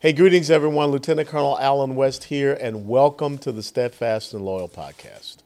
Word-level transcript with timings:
Hey, 0.00 0.14
greetings, 0.14 0.50
everyone. 0.50 0.92
Lieutenant 0.92 1.28
Colonel 1.28 1.58
Allen 1.58 1.94
West 1.94 2.24
here, 2.24 2.54
and 2.54 2.88
welcome 2.88 3.36
to 3.36 3.52
the 3.52 3.62
Steadfast 3.62 4.32
and 4.32 4.42
Loyal 4.42 4.66
podcast. 4.66 5.42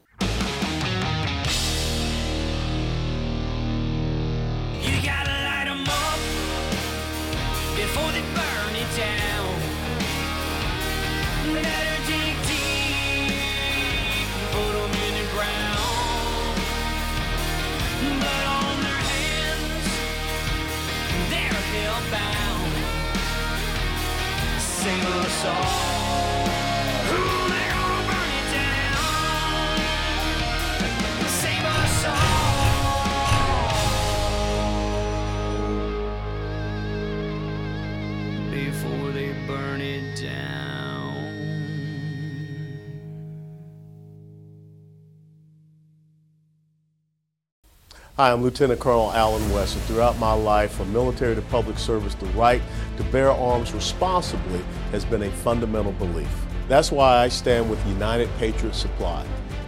Hi, 48.17 48.31
I'm 48.31 48.41
Lieutenant 48.43 48.79
Colonel 48.79 49.11
Allen 49.11 49.51
West, 49.51 49.75
and 49.75 49.83
throughout 49.83 50.17
my 50.19 50.31
life, 50.31 50.71
from 50.71 50.93
military 50.93 51.35
to 51.35 51.41
public 51.41 51.77
service, 51.77 52.15
the 52.15 52.27
right 52.27 52.61
to 52.95 53.03
bear 53.03 53.29
arms 53.29 53.73
responsibly 53.73 54.63
has 54.91 55.03
been 55.03 55.23
a 55.23 55.29
fundamental 55.29 55.91
belief. 55.91 56.33
That's 56.69 56.93
why 56.93 57.17
I 57.17 57.27
stand 57.27 57.69
with 57.69 57.85
United 57.85 58.29
Patriot 58.37 58.73
Supply. 58.73 59.25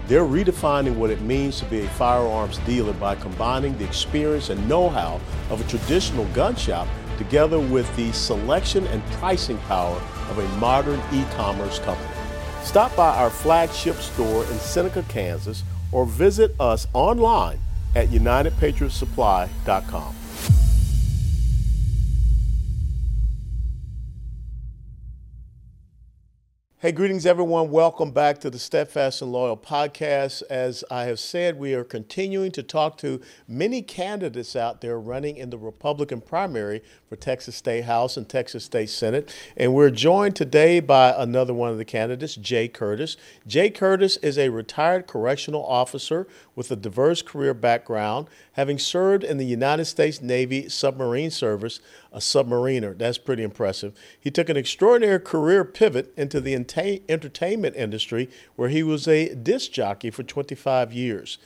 They're 0.07 0.23
redefining 0.23 0.95
what 0.95 1.09
it 1.09 1.19
means 1.19 1.59
to 1.59 1.65
be 1.65 1.81
a 1.81 1.89
firearms 1.89 2.59
dealer 2.59 2.93
by 2.93 3.15
combining 3.15 3.77
the 3.77 3.83
experience 3.83 4.49
and 4.49 4.69
know 4.69 4.87
how 4.87 5.19
of 5.49 5.59
a 5.59 5.69
traditional 5.69 6.23
gun 6.27 6.55
shop 6.55 6.87
together 7.17 7.59
with 7.59 7.93
the 7.95 8.11
selection 8.11 8.85
and 8.87 9.01
pricing 9.13 9.57
power 9.59 9.95
of 10.29 10.37
a 10.37 10.47
modern 10.57 10.99
e 11.13 11.23
commerce 11.35 11.79
company. 11.79 12.09
Stop 12.63 12.93
by 12.95 13.17
our 13.17 13.29
flagship 13.29 13.95
store 13.95 14.43
in 14.43 14.59
Seneca, 14.59 15.03
Kansas, 15.09 15.63
or 15.91 16.05
visit 16.05 16.53
us 16.59 16.87
online 16.93 17.59
at 17.95 18.09
UnitedPatriotSupply.com. 18.09 20.15
Hey, 26.79 26.91
greetings, 26.91 27.25
everyone. 27.25 27.71
Welcome 27.71 28.11
back 28.11 28.37
to 28.41 28.51
the 28.51 28.59
Steadfast 28.59 29.23
and 29.23 29.31
Loyal 29.31 29.57
podcast. 29.57 30.43
As 30.47 30.83
I 30.91 31.05
have 31.05 31.19
said, 31.19 31.57
we 31.57 31.73
are 31.73 31.83
continuing 31.83 32.51
to 32.51 32.61
talk 32.61 32.99
to 32.99 33.19
many 33.47 33.81
candidates 33.81 34.55
out 34.55 34.81
there 34.81 34.99
running 34.99 35.37
in 35.37 35.49
the 35.49 35.57
Republican 35.57 36.21
primary 36.21 36.83
for 37.09 37.15
Texas 37.15 37.55
State 37.55 37.85
House 37.85 38.15
and 38.15 38.29
Texas 38.29 38.63
State 38.65 38.91
Senate. 38.91 39.35
And 39.57 39.73
we're 39.73 39.89
joined 39.89 40.35
today 40.35 40.79
by 40.79 41.15
another 41.17 41.51
one 41.51 41.71
of 41.71 41.79
the 41.79 41.83
candidates, 41.83 42.37
Jaye 42.37 42.71
Curtis. 42.71 43.17
Jaye 43.49 43.73
Curtis 43.73 44.17
is 44.17 44.37
a 44.37 44.49
retired 44.49 45.07
correctional 45.07 45.65
officer 45.65 46.27
with 46.55 46.69
a 46.69 46.75
diverse 46.75 47.23
career 47.23 47.55
background, 47.55 48.27
having 48.57 48.79
served 48.79 49.23
in 49.23 49.37
the 49.37 49.45
United 49.45 49.85
States 49.85 50.19
Navy 50.21 50.67
submarine 50.67 51.29
service 51.29 51.79
a 52.11 52.17
submariner. 52.17 52.97
That's 52.97 53.19
pretty 53.19 53.43
impressive. 53.43 53.93
He 54.19 54.31
took 54.31 54.49
an 54.49 54.57
extraordinary 54.57 55.19
career 55.19 55.63
pivot 55.63 56.11
into 56.17 56.41
the 56.41 56.55
entertainment 56.55 57.75
industry 57.75 58.29
where 58.55 58.69
he 58.69 58.81
was 58.81 59.07
a 59.07 59.35
disc 59.35 59.71
jockey 59.71 60.09
for 60.09 60.23
25 60.23 60.91
years. 60.91 61.37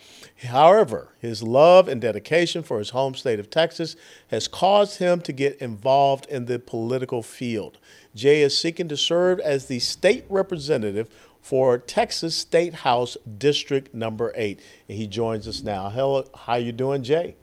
However, 0.45 1.09
his 1.19 1.43
love 1.43 1.89
and 1.89 1.99
dedication 1.99 2.63
for 2.63 2.79
his 2.79 2.91
home 2.91 3.13
state 3.13 3.39
of 3.39 3.49
Texas 3.49 3.97
has 4.29 4.47
caused 4.47 4.99
him 4.99 5.19
to 5.21 5.33
get 5.33 5.57
involved 5.57 6.25
in 6.27 6.45
the 6.45 6.59
political 6.59 7.21
field. 7.21 7.77
Jaye 8.15 8.41
is 8.41 8.57
seeking 8.57 8.87
to 8.87 8.97
serve 8.97 9.39
as 9.41 9.65
the 9.65 9.79
state 9.79 10.23
representative 10.29 11.09
for 11.41 11.77
Texas 11.77 12.35
State 12.35 12.73
House 12.73 13.17
District 13.37 13.93
Number 13.93 14.31
8. 14.35 14.61
And 14.87 14.97
he 14.97 15.07
joins 15.07 15.47
us 15.47 15.63
now. 15.63 15.89
Hello, 15.89 16.25
how 16.35 16.55
you 16.55 16.71
doing, 16.71 17.03
Jaye? 17.03 17.33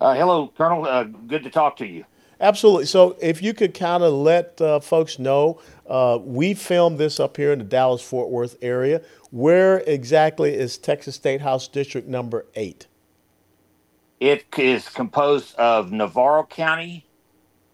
Uh, 0.00 0.14
hello, 0.14 0.52
Colonel. 0.56 0.84
Uh, 0.84 1.04
good 1.04 1.42
to 1.42 1.50
talk 1.50 1.76
to 1.78 1.86
you. 1.86 2.04
Absolutely. 2.40 2.84
So, 2.84 3.16
if 3.20 3.42
you 3.42 3.54
could 3.54 3.72
kind 3.72 4.02
of 4.02 4.12
let 4.12 4.60
uh, 4.60 4.78
folks 4.80 5.18
know, 5.18 5.58
uh, 5.88 6.18
we 6.22 6.52
filmed 6.52 6.98
this 6.98 7.18
up 7.18 7.36
here 7.36 7.50
in 7.50 7.58
the 7.58 7.64
Dallas 7.64 8.02
Fort 8.02 8.28
Worth 8.28 8.58
area. 8.60 9.00
Where 9.30 9.78
exactly 9.86 10.54
is 10.54 10.76
Texas 10.76 11.14
State 11.14 11.40
House 11.40 11.66
District 11.66 12.06
number 12.06 12.44
eight? 12.54 12.86
It 14.20 14.44
is 14.58 14.88
composed 14.88 15.54
of 15.56 15.92
Navarro 15.92 16.44
County, 16.44 17.06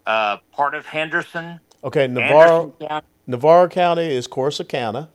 uh, 0.06 0.38
part 0.52 0.74
of 0.74 0.86
Henderson. 0.86 1.60
Okay, 1.82 2.06
Navarro. 2.06 2.72
County. 2.80 3.06
Navarro 3.26 3.68
County 3.68 4.06
is 4.06 4.26
Corsicana. 4.28 5.08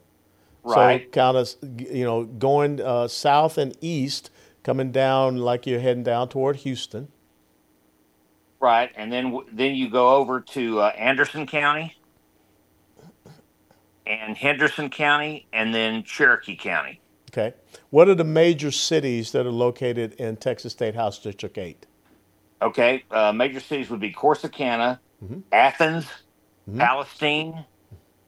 Right. 0.63 1.05
So, 1.05 1.09
kind 1.11 1.37
of, 1.37 1.49
you 1.79 2.03
know, 2.03 2.25
going 2.25 2.81
uh, 2.81 3.07
south 3.07 3.57
and 3.57 3.75
east 3.81 4.29
coming 4.63 4.91
down 4.91 5.37
like 5.37 5.65
you're 5.65 5.79
heading 5.79 6.03
down 6.03 6.27
toward 6.27 6.57
Houston. 6.57 7.07
Right, 8.59 8.91
and 8.95 9.13
then 9.13 9.39
then 9.53 9.75
you 9.75 9.89
go 9.89 10.15
over 10.15 10.41
to 10.41 10.81
uh, 10.81 10.87
Anderson 10.97 11.45
County 11.45 11.95
and 14.07 14.35
Henderson 14.35 14.89
County, 14.89 15.47
and 15.53 15.73
then 15.73 16.03
Cherokee 16.03 16.55
County. 16.55 16.99
Okay, 17.31 17.53
what 17.91 18.09
are 18.09 18.15
the 18.15 18.23
major 18.23 18.71
cities 18.71 19.31
that 19.31 19.45
are 19.45 19.51
located 19.51 20.13
in 20.13 20.37
Texas 20.37 20.73
State 20.73 20.95
House 20.95 21.19
District 21.19 21.57
Eight? 21.57 21.85
Okay, 22.61 23.03
uh, 23.11 23.31
major 23.31 23.59
cities 23.59 23.89
would 23.89 23.99
be 23.99 24.11
Corsicana, 24.11 24.99
mm-hmm. 25.23 25.39
Athens, 25.51 26.05
mm-hmm. 26.67 26.79
Palestine, 26.79 27.63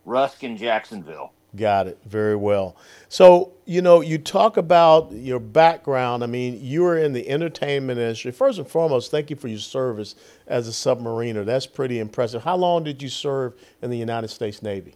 Rusk, 0.09 0.44
and 0.44 0.58
Jacksonville. 0.58 1.34
Got 1.56 1.88
it. 1.88 1.97
Very 2.06 2.36
well. 2.36 2.75
So, 3.08 3.53
you 3.66 3.81
know, 3.81 4.02
you 4.02 4.18
talk 4.20 4.58
about 4.58 5.12
your 5.12 5.40
background. 5.40 6.24
I 6.24 6.28
mean, 6.28 6.59
you 6.62 6.84
were 6.84 6.97
in 6.97 7.14
the 7.14 7.28
entertainment 7.28 8.00
industry. 8.00 8.31
First 8.31 8.59
and 8.59 8.68
foremost, 8.68 9.09
thank 9.09 9.30
you 9.30 9.36
for 9.36 9.48
your 9.48 9.59
service 9.59 10.16
as 10.46 10.68
a 10.68 10.72
submariner. 10.72 11.44
That's 11.46 11.66
pretty 11.66 12.00
impressive. 12.00 12.44
How 12.44 12.56
long 12.56 12.84
did 12.84 13.02
you 13.02 13.09
serve 13.09 13.53
in 13.81 13.90
the 13.90 13.98
United 13.98 14.28
States 14.28 14.62
Navy? 14.62 14.96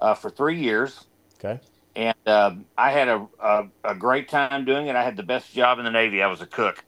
Uh, 0.00 0.14
for 0.14 0.30
three 0.30 0.58
years. 0.58 1.04
Okay. 1.38 1.60
And 1.94 2.16
uh, 2.26 2.56
I 2.76 2.90
had 2.90 3.08
a, 3.08 3.26
a, 3.40 3.66
a 3.84 3.94
great 3.94 4.28
time 4.28 4.64
doing 4.64 4.88
it. 4.88 4.96
I 4.96 5.04
had 5.04 5.16
the 5.16 5.22
best 5.22 5.54
job 5.54 5.78
in 5.78 5.84
the 5.84 5.92
Navy. 5.92 6.22
I 6.22 6.26
was 6.26 6.40
a 6.40 6.46
cook. 6.46 6.84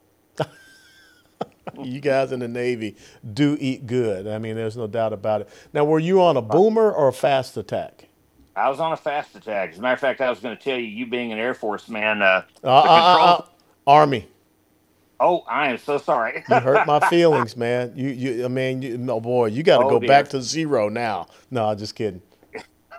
you 1.83 2.01
guys 2.01 2.33
in 2.33 2.41
the 2.41 2.49
Navy 2.49 2.97
do 3.35 3.57
eat 3.61 3.87
good. 3.87 4.27
I 4.27 4.39
mean, 4.39 4.57
there's 4.57 4.77
no 4.77 4.87
doubt 4.87 5.13
about 5.13 5.43
it. 5.43 5.49
Now, 5.73 5.85
were 5.85 5.99
you 5.99 6.23
on 6.23 6.37
a 6.37 6.43
boomer 6.43 6.91
or 6.91 7.09
a 7.09 7.13
fast 7.13 7.57
attack? 7.57 8.09
I 8.55 8.71
was 8.71 8.81
on 8.81 8.93
a 8.93 8.97
fast 8.97 9.37
attack. 9.37 9.73
As 9.73 9.79
a 9.79 9.83
matter 9.83 9.95
of 9.95 10.01
fact, 10.01 10.21
I 10.21 10.31
was 10.31 10.41
going 10.41 10.57
to 10.57 10.63
tell 10.63 10.79
you, 10.79 10.87
you 10.87 11.07
being 11.07 11.31
an 11.31 11.39
Air 11.39 11.53
Force 11.53 11.89
man, 11.89 12.23
uh, 12.23 12.43
uh, 12.65 12.69
uh, 12.69 12.71
uh, 12.71 13.43
uh 13.43 13.43
Army. 13.87 14.27
Oh, 15.21 15.45
I 15.49 15.69
am 15.69 15.79
so 15.79 15.99
sorry. 15.99 16.45
you 16.51 16.57
hurt 16.57 16.87
my 16.87 17.01
feelings, 17.09 17.57
man. 17.57 17.93
You, 17.95 18.09
you, 18.09 18.45
I 18.45 18.49
mean, 18.49 18.83
you, 18.83 19.07
oh 19.11 19.21
boy, 19.21 19.47
you 19.47 19.63
got 19.63 19.79
to 19.79 19.85
oh, 19.85 19.91
go 19.91 19.99
dear. 19.99 20.09
back 20.09 20.29
to 20.31 20.43
zero 20.43 20.89
now. 20.89 21.29
No, 21.51 21.67
I'm 21.67 21.79
just 21.79 21.95
kidding. 21.95 22.23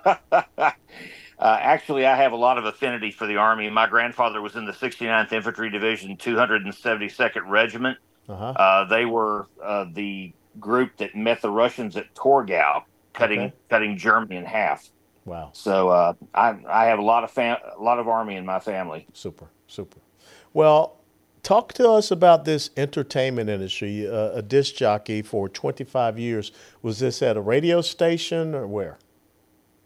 uh, 0.06 0.72
actually, 1.40 2.06
I 2.06 2.16
have 2.16 2.32
a 2.32 2.38
lot 2.38 2.58
of 2.58 2.66
affinity 2.66 3.12
for 3.12 3.28
the 3.28 3.38
Army. 3.38 3.70
My 3.70 3.88
grandfather 3.88 4.42
was 4.42 4.56
in 4.56 4.66
the 4.66 4.72
69th 4.72 5.32
Infantry 5.32 5.70
Division, 5.70 6.18
272nd 6.18 7.48
Regiment. 7.48 7.98
Uh-huh. 8.30 8.46
Uh, 8.46 8.86
they 8.86 9.06
were 9.06 9.48
uh, 9.64 9.86
the 9.94 10.34
group 10.60 10.98
that 10.98 11.16
met 11.16 11.42
the 11.42 11.50
Russians 11.50 11.96
at 11.96 12.14
Torgau, 12.14 12.84
cutting 13.14 13.40
okay. 13.40 13.54
cutting 13.70 13.98
Germany 13.98 14.38
in 14.38 14.46
half. 14.46 14.90
Wow. 15.26 15.50
So 15.54 15.90
uh, 15.90 16.14
I 16.34 16.58
I 16.68 16.86
have 16.86 17.00
a 17.00 17.04
lot 17.04 17.24
of 17.24 17.32
fam- 17.32 17.58
a 17.78 17.82
lot 17.82 18.00
of 18.00 18.08
army 18.08 18.36
in 18.36 18.46
my 18.46 18.60
family. 18.60 19.08
Super, 19.14 19.48
super. 19.68 20.00
Well, 20.54 20.98
talk 21.44 21.74
to 21.74 21.90
us 21.90 22.12
about 22.12 22.46
this 22.46 22.70
entertainment 22.78 23.50
industry. 23.50 24.08
Uh, 24.08 24.32
a 24.32 24.42
disc 24.42 24.76
jockey 24.76 25.22
for 25.22 25.48
25 25.48 26.18
years. 26.18 26.52
Was 26.82 27.00
this 27.00 27.22
at 27.22 27.38
a 27.38 27.42
radio 27.42 27.82
station 27.82 28.56
or 28.56 28.68
where? 28.68 28.98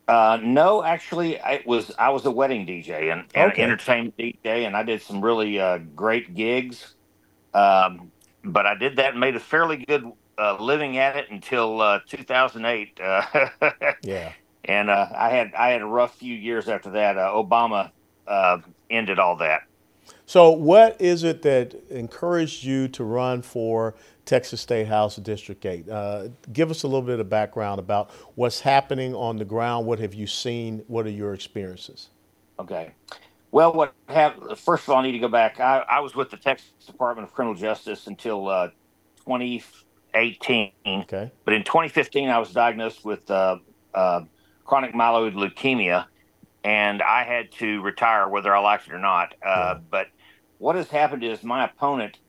Uh, 0.07 0.38
no, 0.41 0.83
actually, 0.83 1.35
it 1.35 1.65
was 1.65 1.91
I 1.97 2.09
was 2.09 2.25
a 2.25 2.31
wedding 2.31 2.65
DJ 2.65 3.11
and, 3.11 3.23
and 3.33 3.51
okay. 3.51 3.63
entertainment 3.63 4.17
DJ, 4.17 4.65
and 4.65 4.75
I 4.75 4.83
did 4.83 5.01
some 5.01 5.23
really 5.23 5.59
uh, 5.59 5.79
great 5.95 6.35
gigs. 6.35 6.95
Um, 7.53 8.11
but 8.43 8.65
I 8.65 8.75
did 8.75 8.97
that 8.97 9.11
and 9.11 9.19
made 9.19 9.35
a 9.35 9.39
fairly 9.39 9.83
good 9.88 10.11
uh, 10.38 10.57
living 10.59 10.97
at 10.97 11.17
it 11.17 11.29
until 11.29 11.81
uh, 11.81 11.99
2008. 12.07 12.99
Uh, 12.99 13.49
yeah 14.03 14.33
and 14.65 14.89
uh, 14.89 15.07
I 15.15 15.29
had 15.29 15.53
I 15.53 15.69
had 15.69 15.81
a 15.81 15.85
rough 15.85 16.15
few 16.15 16.35
years 16.35 16.67
after 16.67 16.91
that. 16.91 17.17
Uh, 17.17 17.31
Obama 17.31 17.91
uh, 18.27 18.59
ended 18.89 19.19
all 19.19 19.35
that. 19.38 19.63
So, 20.25 20.51
what 20.51 20.99
is 21.01 21.23
it 21.23 21.41
that 21.41 21.75
encouraged 21.89 22.63
you 22.63 22.88
to 22.89 23.03
run 23.03 23.41
for 23.41 23.95
Texas 24.25 24.61
State 24.61 24.88
House 24.88 25.17
District 25.17 25.65
8? 25.65 25.89
Uh, 25.89 26.27
give 26.53 26.71
us 26.71 26.83
a 26.83 26.88
little 26.88 27.01
bit 27.01 27.19
of 27.19 27.29
background 27.29 27.79
about 27.79 28.11
what's 28.35 28.61
happening 28.61 29.13
on 29.13 29.38
the 29.38 29.45
ground. 29.45 29.85
What 29.85 29.99
have 29.99 30.13
you 30.13 30.27
seen? 30.27 30.83
What 30.88 31.05
are 31.05 31.11
your 31.11 31.33
experiences? 31.33 32.09
Okay. 32.59 32.91
Well, 33.51 33.74
what 33.74 33.94
have 34.07 34.57
first 34.57 34.83
of 34.83 34.89
all, 34.89 34.98
I 34.98 35.03
need 35.03 35.12
to 35.12 35.19
go 35.19 35.27
back. 35.27 35.59
I, 35.59 35.80
I 35.80 36.00
was 36.00 36.15
with 36.15 36.31
the 36.31 36.38
Texas 36.38 36.71
Department 36.86 37.27
of 37.27 37.33
Criminal 37.33 37.56
Justice 37.56 38.07
until 38.07 38.48
uh, 38.48 38.69
2018. 39.25 40.71
Okay. 40.88 41.31
But 41.44 41.53
in 41.53 41.63
2015, 41.63 42.30
I 42.30 42.39
was 42.39 42.51
diagnosed 42.51 43.03
with 43.03 43.30
uh, 43.30 43.57
uh, 43.94 44.21
chronic 44.63 44.94
myeloid 44.94 45.33
leukemia, 45.33 46.06
and 46.63 47.01
I 47.01 47.24
had 47.24 47.51
to 47.53 47.81
retire 47.81 48.30
whether 48.30 48.56
I 48.56 48.59
liked 48.59 48.88
it 48.88 48.94
or 48.94 49.00
not. 49.00 49.33
Uh, 49.45 49.75
yeah. 49.75 49.80
But 49.89 50.07
what 50.57 50.77
has 50.77 50.89
happened 50.89 51.24
is 51.25 51.44
my 51.44 51.65
opponent, 51.65 52.19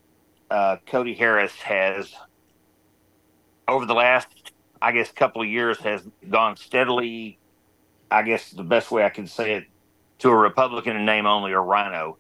uh, 0.51 0.79
Cody 0.87 1.15
Harris, 1.15 1.55
has 1.55 2.13
over 3.69 3.87
the 3.87 3.95
last, 3.95 4.53
I 4.81 4.91
guess, 4.91 5.13
couple 5.13 5.41
of 5.41 5.49
years 5.49 5.79
has 5.79 6.03
gone 6.29 6.57
steadily. 6.57 7.39
I 8.11 8.23
guess 8.23 8.51
the 8.51 8.65
best 8.65 8.91
way 8.91 9.05
I 9.05 9.09
can 9.09 9.29
say 9.29 9.55
it 9.55 9.65
to 10.23 10.31
a 10.31 10.37
Republican 10.37 10.97
in 10.97 11.05
name 11.05 11.27
only 11.27 11.53
or 11.53 11.63
RINO. 11.63 12.17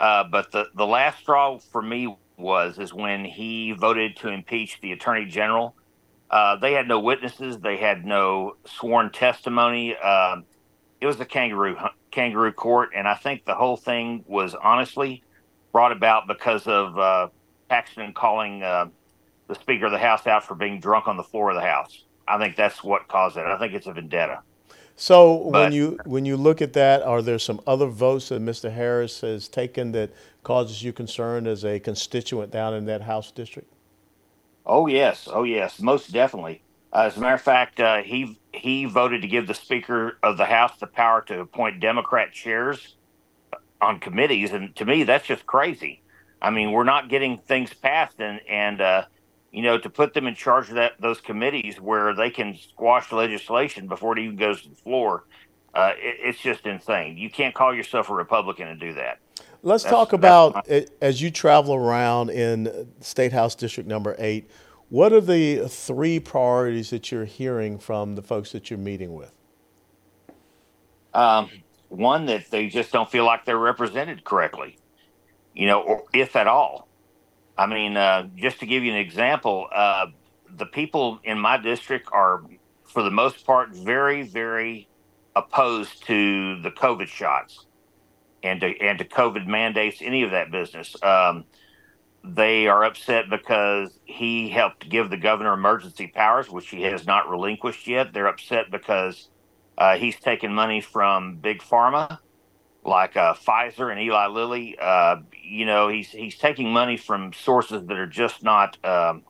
Uh, 0.00 0.24
but 0.24 0.50
the 0.50 0.66
the 0.74 0.86
last 0.86 1.20
straw 1.20 1.58
for 1.58 1.80
me 1.80 2.16
was 2.36 2.78
is 2.78 2.92
when 2.92 3.24
he 3.24 3.70
voted 3.72 4.16
to 4.16 4.28
impeach 4.28 4.80
the 4.80 4.90
attorney 4.90 5.24
general. 5.24 5.76
Uh, 6.30 6.56
they 6.56 6.72
had 6.72 6.88
no 6.88 6.98
witnesses. 6.98 7.58
They 7.58 7.76
had 7.76 8.04
no 8.04 8.56
sworn 8.64 9.12
testimony. 9.12 9.94
Uh, 10.02 10.38
it 11.00 11.06
was 11.06 11.20
a 11.20 11.24
kangaroo 11.24 11.76
kangaroo 12.10 12.52
court, 12.52 12.90
and 12.96 13.06
I 13.06 13.14
think 13.14 13.44
the 13.44 13.54
whole 13.54 13.76
thing 13.76 14.24
was 14.26 14.56
honestly 14.56 15.22
brought 15.70 15.92
about 15.92 16.26
because 16.26 16.66
of 16.66 16.98
uh, 16.98 17.28
Paxton 17.68 18.14
calling 18.14 18.64
uh, 18.64 18.86
the 19.46 19.54
Speaker 19.54 19.86
of 19.86 19.92
the 19.92 19.98
House 19.98 20.26
out 20.26 20.44
for 20.44 20.56
being 20.56 20.80
drunk 20.80 21.06
on 21.06 21.16
the 21.16 21.22
floor 21.22 21.50
of 21.50 21.56
the 21.56 21.62
House. 21.62 22.04
I 22.26 22.36
think 22.38 22.56
that's 22.56 22.82
what 22.82 23.06
caused 23.06 23.36
it. 23.36 23.44
I 23.46 23.58
think 23.58 23.74
it's 23.74 23.86
a 23.86 23.92
vendetta. 23.92 24.40
So 24.96 25.48
but, 25.50 25.62
when 25.62 25.72
you 25.72 25.98
when 26.04 26.24
you 26.24 26.36
look 26.36 26.62
at 26.62 26.72
that, 26.74 27.02
are 27.02 27.20
there 27.22 27.38
some 27.38 27.60
other 27.66 27.86
votes 27.86 28.28
that 28.28 28.40
Mr. 28.40 28.72
Harris 28.72 29.20
has 29.22 29.48
taken 29.48 29.92
that 29.92 30.10
causes 30.42 30.82
you 30.82 30.92
concern 30.92 31.46
as 31.46 31.64
a 31.64 31.80
constituent 31.80 32.52
down 32.52 32.74
in 32.74 32.84
that 32.86 33.02
House 33.02 33.30
district? 33.32 33.72
Oh 34.66 34.86
yes, 34.86 35.28
oh 35.30 35.42
yes, 35.42 35.80
most 35.80 36.12
definitely. 36.12 36.62
Uh, 36.92 37.04
as 37.06 37.16
a 37.16 37.20
matter 37.20 37.34
of 37.34 37.42
fact, 37.42 37.80
uh, 37.80 38.02
he 38.02 38.38
he 38.52 38.84
voted 38.84 39.22
to 39.22 39.28
give 39.28 39.46
the 39.48 39.54
Speaker 39.54 40.18
of 40.22 40.36
the 40.36 40.44
House 40.44 40.78
the 40.78 40.86
power 40.86 41.22
to 41.22 41.40
appoint 41.40 41.80
Democrat 41.80 42.32
chairs 42.32 42.94
on 43.80 43.98
committees, 43.98 44.52
and 44.52 44.74
to 44.76 44.84
me, 44.84 45.02
that's 45.02 45.26
just 45.26 45.44
crazy. 45.44 46.02
I 46.40 46.50
mean, 46.50 46.72
we're 46.72 46.84
not 46.84 47.08
getting 47.08 47.38
things 47.38 47.74
passed, 47.74 48.20
and 48.20 48.40
and 48.48 48.80
uh, 48.80 49.04
you 49.54 49.62
know, 49.62 49.78
to 49.78 49.88
put 49.88 50.14
them 50.14 50.26
in 50.26 50.34
charge 50.34 50.68
of 50.68 50.74
that 50.74 51.00
those 51.00 51.20
committees 51.20 51.80
where 51.80 52.12
they 52.12 52.28
can 52.28 52.56
squash 52.56 53.12
legislation 53.12 53.86
before 53.86 54.18
it 54.18 54.22
even 54.24 54.34
goes 54.34 54.62
to 54.62 54.68
the 54.68 54.74
floor, 54.74 55.26
uh, 55.74 55.92
it, 55.96 56.16
it's 56.20 56.40
just 56.40 56.66
insane. 56.66 57.16
You 57.16 57.30
can't 57.30 57.54
call 57.54 57.72
yourself 57.72 58.10
a 58.10 58.14
Republican 58.14 58.66
and 58.66 58.80
do 58.80 58.94
that. 58.94 59.20
Let's 59.62 59.84
that's, 59.84 59.92
talk 59.92 60.12
about 60.12 60.68
my- 60.68 60.86
as 61.00 61.22
you 61.22 61.30
travel 61.30 61.74
around 61.76 62.30
in 62.30 62.88
State 63.00 63.32
House 63.32 63.54
District 63.54 63.88
Number 63.88 64.16
Eight. 64.18 64.50
What 64.88 65.12
are 65.12 65.20
the 65.20 65.68
three 65.68 66.18
priorities 66.18 66.90
that 66.90 67.12
you're 67.12 67.24
hearing 67.24 67.78
from 67.78 68.16
the 68.16 68.22
folks 68.22 68.50
that 68.52 68.70
you're 68.70 68.78
meeting 68.78 69.14
with? 69.14 69.32
Um, 71.14 71.48
one 71.88 72.26
that 72.26 72.50
they 72.50 72.66
just 72.66 72.90
don't 72.90 73.08
feel 73.08 73.24
like 73.24 73.44
they're 73.44 73.56
represented 73.56 74.24
correctly, 74.24 74.78
you 75.54 75.66
know, 75.66 75.80
or 75.80 76.04
if 76.12 76.34
at 76.34 76.48
all. 76.48 76.83
I 77.56 77.66
mean, 77.66 77.96
uh, 77.96 78.28
just 78.36 78.60
to 78.60 78.66
give 78.66 78.82
you 78.82 78.92
an 78.92 78.98
example, 78.98 79.68
uh, 79.74 80.06
the 80.56 80.66
people 80.66 81.20
in 81.24 81.38
my 81.38 81.56
district 81.56 82.08
are, 82.12 82.42
for 82.84 83.02
the 83.02 83.10
most 83.10 83.46
part, 83.46 83.70
very, 83.70 84.22
very 84.22 84.88
opposed 85.36 86.04
to 86.06 86.60
the 86.62 86.70
COVID 86.70 87.06
shots 87.08 87.66
and 88.42 88.60
to, 88.60 88.78
and 88.80 88.98
to 88.98 89.04
COVID 89.04 89.46
mandates, 89.46 89.98
any 90.00 90.22
of 90.22 90.32
that 90.32 90.50
business. 90.50 90.96
Um, 91.02 91.44
they 92.24 92.66
are 92.68 92.84
upset 92.84 93.28
because 93.28 93.98
he 94.04 94.48
helped 94.48 94.88
give 94.88 95.10
the 95.10 95.16
governor 95.16 95.52
emergency 95.52 96.06
powers, 96.06 96.48
which 96.50 96.70
he 96.70 96.82
has 96.82 97.06
not 97.06 97.28
relinquished 97.28 97.86
yet. 97.86 98.12
They're 98.12 98.28
upset 98.28 98.70
because 98.70 99.28
uh, 99.76 99.96
he's 99.96 100.18
taken 100.18 100.52
money 100.54 100.80
from 100.80 101.36
big 101.36 101.60
pharma, 101.60 102.18
like 102.84 103.16
uh, 103.16 103.34
Pfizer 103.34 103.90
and 103.90 104.00
Eli 104.00 104.26
Lilly. 104.28 104.76
Uh, 104.80 105.16
you 105.42 105.66
know, 105.66 105.88
he's 105.88 106.10
he's 106.10 106.36
taking 106.36 106.72
money 106.72 106.96
from 106.96 107.32
sources 107.32 107.86
that 107.86 107.98
are 107.98 108.06
just 108.06 108.42
not 108.42 108.82
um, 108.84 109.22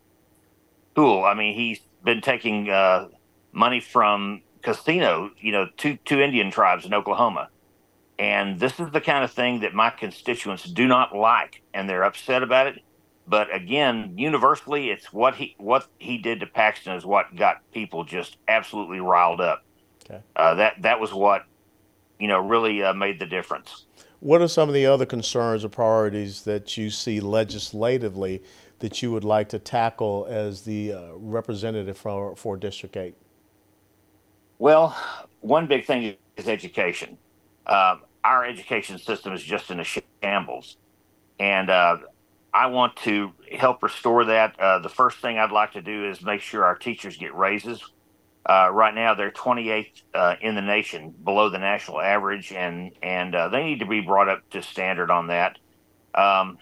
cool. 0.94 1.24
I 1.24 1.34
mean, 1.34 1.54
he's 1.54 1.80
been 2.04 2.20
taking 2.20 2.70
uh, 2.70 3.08
money 3.52 3.80
from 3.80 4.42
casino. 4.62 5.30
You 5.38 5.52
know, 5.52 5.68
two 5.76 5.98
two 6.04 6.20
Indian 6.20 6.50
tribes 6.50 6.84
in 6.84 6.94
Oklahoma, 6.94 7.48
and 8.18 8.58
this 8.58 8.78
is 8.80 8.90
the 8.90 9.00
kind 9.00 9.24
of 9.24 9.32
thing 9.32 9.60
that 9.60 9.74
my 9.74 9.90
constituents 9.90 10.64
do 10.64 10.86
not 10.86 11.14
like, 11.16 11.62
and 11.72 11.88
they're 11.88 12.04
upset 12.04 12.42
about 12.42 12.66
it. 12.66 12.80
But 13.26 13.54
again, 13.54 14.14
universally, 14.16 14.90
it's 14.90 15.12
what 15.12 15.36
he 15.36 15.54
what 15.58 15.86
he 15.98 16.18
did 16.18 16.40
to 16.40 16.46
Paxton 16.46 16.94
is 16.94 17.06
what 17.06 17.34
got 17.36 17.62
people 17.72 18.04
just 18.04 18.36
absolutely 18.48 19.00
riled 19.00 19.40
up. 19.40 19.64
Okay. 20.04 20.22
Uh, 20.36 20.54
that 20.56 20.82
that 20.82 21.00
was 21.00 21.14
what 21.14 21.46
you 22.18 22.28
know 22.28 22.38
really 22.38 22.82
uh, 22.82 22.94
made 22.94 23.18
the 23.18 23.26
difference. 23.26 23.86
What 24.20 24.40
are 24.40 24.48
some 24.48 24.68
of 24.68 24.74
the 24.74 24.86
other 24.86 25.04
concerns 25.04 25.64
or 25.64 25.68
priorities 25.68 26.42
that 26.44 26.78
you 26.78 26.88
see 26.88 27.20
legislatively 27.20 28.42
that 28.78 29.02
you 29.02 29.12
would 29.12 29.24
like 29.24 29.50
to 29.50 29.58
tackle 29.58 30.26
as 30.30 30.62
the 30.62 30.94
uh, 30.94 31.12
representative 31.16 31.98
for, 31.98 32.34
for 32.34 32.56
District 32.56 32.96
8? 32.96 33.14
Well, 34.58 34.96
one 35.40 35.66
big 35.66 35.84
thing 35.84 36.16
is 36.36 36.48
education. 36.48 37.18
Uh, 37.66 37.96
our 38.24 38.46
education 38.46 38.98
system 38.98 39.34
is 39.34 39.42
just 39.42 39.70
in 39.70 39.80
a 39.80 39.84
shambles. 39.84 40.78
And 41.38 41.68
uh, 41.68 41.98
I 42.52 42.66
want 42.66 42.96
to 42.98 43.32
help 43.52 43.82
restore 43.82 44.24
that. 44.24 44.58
Uh, 44.58 44.78
the 44.78 44.88
first 44.88 45.18
thing 45.18 45.38
I'd 45.38 45.52
like 45.52 45.72
to 45.72 45.82
do 45.82 46.08
is 46.08 46.22
make 46.22 46.40
sure 46.40 46.64
our 46.64 46.76
teachers 46.76 47.16
get 47.16 47.34
raises. 47.34 47.82
Uh, 48.46 48.68
right 48.70 48.94
now, 48.94 49.14
they're 49.14 49.30
28th 49.30 50.02
uh, 50.14 50.36
in 50.40 50.54
the 50.54 50.60
nation, 50.60 51.14
below 51.24 51.48
the 51.48 51.58
national 51.58 52.00
average, 52.00 52.52
and 52.52 52.92
and 53.02 53.34
uh, 53.34 53.48
they 53.48 53.64
need 53.64 53.80
to 53.80 53.86
be 53.86 54.00
brought 54.00 54.28
up 54.28 54.48
to 54.50 54.62
standard 54.62 55.10
on 55.10 55.28
that. 55.28 55.58
Um, 56.14 56.58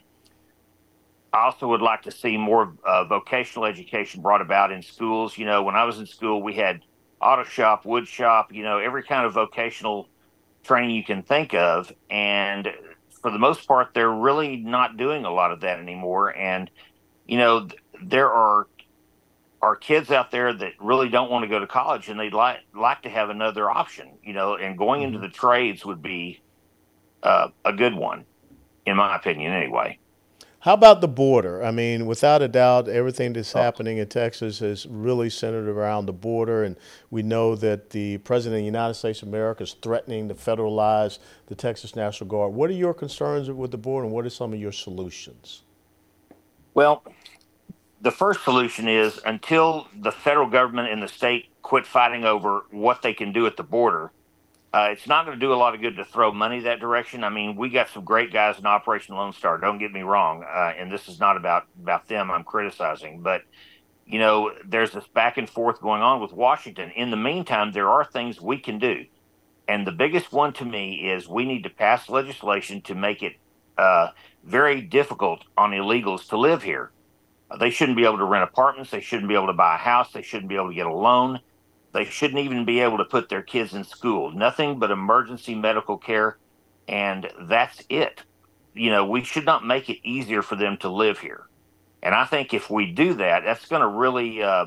I 1.33 1.45
also 1.47 1.67
would 1.69 1.83
like 1.83 2.03
to 2.03 2.13
see 2.13 2.37
more 2.37 2.75
uh, 2.85 3.05
vocational 3.05 3.65
education 3.65 4.23
brought 4.23 4.43
about 4.43 4.71
in 4.71 4.83
schools. 4.83 5.37
You 5.37 5.47
know, 5.47 5.63
when 5.65 5.75
I 5.75 5.85
was 5.85 5.99
in 5.99 6.07
school, 6.07 6.41
we 6.43 6.55
had 6.55 6.83
auto 7.21 7.43
shop, 7.45 7.85
wood 7.85 8.07
shop, 8.07 8.53
you 8.53 8.63
know, 8.63 8.79
every 8.79 9.03
kind 9.03 9.27
of 9.27 9.33
vocational 9.33 10.09
training 10.63 10.95
you 10.95 11.03
can 11.03 11.23
think 11.23 11.53
of, 11.53 11.93
and 12.11 12.69
for 13.23 13.33
the 13.33 13.39
most 13.39 13.67
part, 13.67 13.89
they're 13.93 14.11
really 14.11 14.57
not 14.57 14.97
doing 14.97 15.25
a 15.25 15.31
lot 15.31 15.51
of 15.51 15.61
that 15.61 15.81
anymore. 15.81 16.37
And 16.37 16.71
you 17.27 17.39
know, 17.39 17.69
there 18.05 18.31
are 18.33 18.67
are 19.63 19.77
kids 19.77 20.11
out 20.11 20.33
there 20.33 20.53
that 20.53 20.73
really 20.81 21.09
don't 21.09 21.31
want 21.31 21.45
to 21.45 21.49
go 21.49 21.61
to 21.61 21.67
college 21.67 22.09
and 22.09 22.19
they'd 22.19 22.35
like 22.35 22.59
like 22.75 23.01
to 23.03 23.09
have 23.09 23.31
another 23.31 23.71
option, 23.71 24.11
you 24.23 24.33
know, 24.33 24.57
and 24.57 24.77
going 24.77 25.03
mm-hmm. 25.03 25.15
into 25.15 25.19
the 25.21 25.33
trades 25.33 25.85
would 25.85 26.03
be 26.03 26.41
uh, 27.23 27.49
a 27.65 27.73
good 27.73 27.95
one, 27.95 28.25
in 28.85 28.97
my 28.97 29.15
opinion, 29.15 29.53
anyway. 29.53 29.99
How 30.59 30.75
about 30.75 31.01
the 31.01 31.09
border? 31.09 31.65
I 31.65 31.73
mean, 31.73 32.07
without 32.07 32.41
a 32.41 32.47
doubt, 32.47 32.89
everything 32.89 33.33
that's 33.33 33.55
oh. 33.57 33.61
happening 33.61 33.99
in 33.99 34.09
Texas 34.09 34.63
is 34.63 34.87
really 34.87 35.29
centered 35.29 35.69
around 35.69 36.07
the 36.07 36.13
border, 36.13 36.63
and 36.63 36.77
we 37.11 37.23
know 37.23 37.57
that 37.57 37.91
the 37.91 38.19
President 38.19 38.59
of 38.59 38.63
the 38.63 38.67
United 38.67 38.95
States 38.95 39.23
of 39.23 39.29
America 39.29 39.65
is 39.65 39.75
threatening 39.83 40.29
to 40.29 40.35
federalize 40.35 41.19
the 41.47 41.57
Texas 41.57 41.97
National 41.97 42.29
Guard. 42.29 42.53
What 42.53 42.71
are 42.71 42.75
your 42.75 42.95
concerns 42.95 43.51
with 43.51 43.73
the 43.73 43.77
border, 43.77 44.07
and 44.07 44.15
what 44.15 44.25
are 44.25 44.31
some 44.31 44.53
of 44.53 44.61
your 44.61 44.71
solutions? 44.71 45.63
Well, 46.75 47.03
the 48.03 48.11
first 48.11 48.43
solution 48.43 48.89
is 48.89 49.21
until 49.25 49.87
the 49.97 50.11
federal 50.11 50.49
government 50.49 50.91
and 50.91 51.03
the 51.03 51.09
state 51.09 51.47
quit 51.63 51.87
fighting 51.87 52.25
over 52.25 52.67
what 52.73 53.01
they 53.01 53.15
can 53.15 53.33
do 53.33 53.47
at 53.47 53.57
the 53.57 53.63
border, 53.63 54.11
uh, 54.75 54.89
it's 54.91 55.07
not 55.07 55.25
going 55.25 55.39
to 55.39 55.45
do 55.45 55.53
a 55.53 55.55
lot 55.55 55.75
of 55.75 55.81
good 55.81 55.97
to 55.97 56.05
throw 56.05 56.33
money 56.33 56.61
that 56.61 56.81
direction. 56.81 57.23
I 57.23 57.29
mean, 57.29 57.55
we 57.55 57.69
got 57.69 57.91
some 57.91 58.05
great 58.05 58.33
guys 58.33 58.59
in 58.59 58.67
Operation 58.67 59.15
Lone 59.15 59.33
Star. 59.33 59.57
Don't 59.59 59.79
get 59.79 59.93
me 59.93 60.03
wrong, 60.03 60.43
uh, 60.43 60.73
and 60.77 60.91
this 60.91 61.09
is 61.09 61.21
not 61.21 61.37
about 61.37 61.67
about 61.81 62.09
them. 62.09 62.31
I'm 62.31 62.43
criticizing, 62.43 63.21
but 63.21 63.43
you 64.05 64.19
know, 64.19 64.51
there's 64.67 64.91
this 64.91 65.07
back 65.15 65.39
and 65.39 65.49
forth 65.49 65.81
going 65.81 66.03
on 66.03 66.21
with 66.21 66.33
Washington. 66.33 66.91
In 66.97 67.11
the 67.11 67.17
meantime, 67.17 67.71
there 67.73 67.89
are 67.89 68.05
things 68.05 68.41
we 68.41 68.59
can 68.59 68.79
do, 68.79 69.05
and 69.69 69.87
the 69.87 69.93
biggest 69.93 70.33
one 70.33 70.53
to 70.55 70.65
me 70.65 71.09
is 71.09 71.29
we 71.29 71.45
need 71.45 71.63
to 71.63 71.71
pass 71.71 72.09
legislation 72.09 72.81
to 72.83 72.97
make 72.97 73.23
it 73.23 73.35
uh, 73.79 74.09
very 74.43 74.81
difficult 74.81 75.45
on 75.57 75.71
illegals 75.71 76.29
to 76.31 76.37
live 76.37 76.63
here. 76.63 76.91
They 77.59 77.71
shouldn't 77.71 77.97
be 77.97 78.05
able 78.05 78.19
to 78.19 78.25
rent 78.25 78.45
apartments. 78.45 78.91
They 78.91 79.01
shouldn't 79.01 79.29
be 79.29 79.35
able 79.35 79.49
to 79.49 79.53
buy 79.53 79.75
a 79.77 79.79
house. 79.79 80.13
They 80.13 80.23
shouldn't 80.23 80.49
be 80.49 80.57
able 80.57 80.69
to 80.71 80.75
get 80.75 80.87
a 80.87 80.95
loan. 80.95 81.41
They 81.95 82.05
shouldn't 82.07 82.41
even 82.41 82.65
be 82.65 82.81
able 82.81 82.99
to 82.99 83.05
put 83.05 83.29
their 83.29 83.43
kids 83.43 83.75
in 83.75 83.85
school. 83.85 84.31
Nothing 84.33 84.79
but 84.79 84.91
emergency 84.91 85.55
medical 85.55 85.99
care, 85.99 86.39
and 86.89 87.31
that's 87.43 87.83
it. 87.91 88.23
you 88.75 88.91
know, 88.91 89.07
we 89.07 89.25
should 89.25 89.47
not 89.47 89.67
make 89.67 89.91
it 89.91 89.99
easier 90.05 90.43
for 90.43 90.57
them 90.57 90.79
to 90.79 90.89
live 90.91 91.21
here. 91.21 91.49
And 92.03 92.15
I 92.15 92.27
think 92.27 92.55
if 92.55 92.71
we 92.71 92.93
do 92.93 93.15
that, 93.17 93.45
that's 93.45 93.67
going 93.67 93.83
to 93.83 93.89
really 93.89 94.43
uh, 94.43 94.67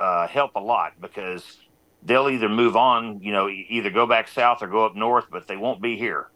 uh, 0.00 0.28
help 0.28 0.52
a 0.56 0.60
lot 0.60 0.94
because 1.00 1.44
they'll 2.02 2.30
either 2.30 2.50
move 2.50 2.76
on, 2.76 3.20
you 3.22 3.32
know, 3.32 3.48
either 3.48 3.90
go 3.90 4.06
back 4.06 4.28
south 4.28 4.62
or 4.62 4.68
go 4.68 4.86
up 4.86 4.96
north, 4.96 5.26
but 5.30 5.48
they 5.48 5.58
won't 5.58 5.82
be 5.82 5.98
here. 5.98 6.31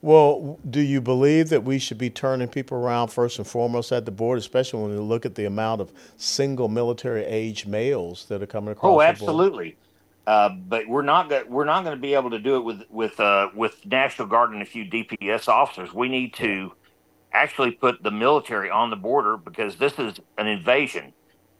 Well, 0.00 0.58
do 0.68 0.80
you 0.80 1.00
believe 1.00 1.48
that 1.50 1.62
we 1.62 1.78
should 1.78 1.98
be 1.98 2.10
turning 2.10 2.48
people 2.48 2.76
around 2.76 3.08
first 3.08 3.38
and 3.38 3.46
foremost 3.46 3.92
at 3.92 4.04
the 4.04 4.10
border, 4.10 4.38
especially 4.38 4.82
when 4.82 4.90
we 4.90 4.98
look 4.98 5.24
at 5.24 5.36
the 5.36 5.44
amount 5.44 5.80
of 5.80 5.92
single 6.16 6.68
military 6.68 7.24
age 7.24 7.66
males 7.66 8.26
that 8.26 8.42
are 8.42 8.46
coming 8.46 8.72
across? 8.72 8.92
Oh, 8.92 9.00
absolutely. 9.00 9.76
Uh, 10.26 10.48
but 10.50 10.88
we're 10.88 11.02
not 11.02 11.28
go- 11.28 11.44
we're 11.48 11.64
not 11.64 11.84
going 11.84 11.96
to 11.96 12.00
be 12.00 12.14
able 12.14 12.30
to 12.30 12.38
do 12.38 12.56
it 12.56 12.64
with 12.64 12.82
with 12.90 13.18
uh, 13.20 13.48
with 13.54 13.84
National 13.86 14.26
Guard 14.26 14.52
and 14.52 14.62
a 14.62 14.64
few 14.64 14.84
DPS 14.84 15.48
officers. 15.48 15.92
We 15.92 16.08
need 16.08 16.34
to 16.34 16.72
actually 17.32 17.72
put 17.72 18.02
the 18.02 18.10
military 18.10 18.70
on 18.70 18.90
the 18.90 18.96
border 18.96 19.36
because 19.36 19.76
this 19.76 19.98
is 19.98 20.20
an 20.38 20.46
invasion, 20.46 21.12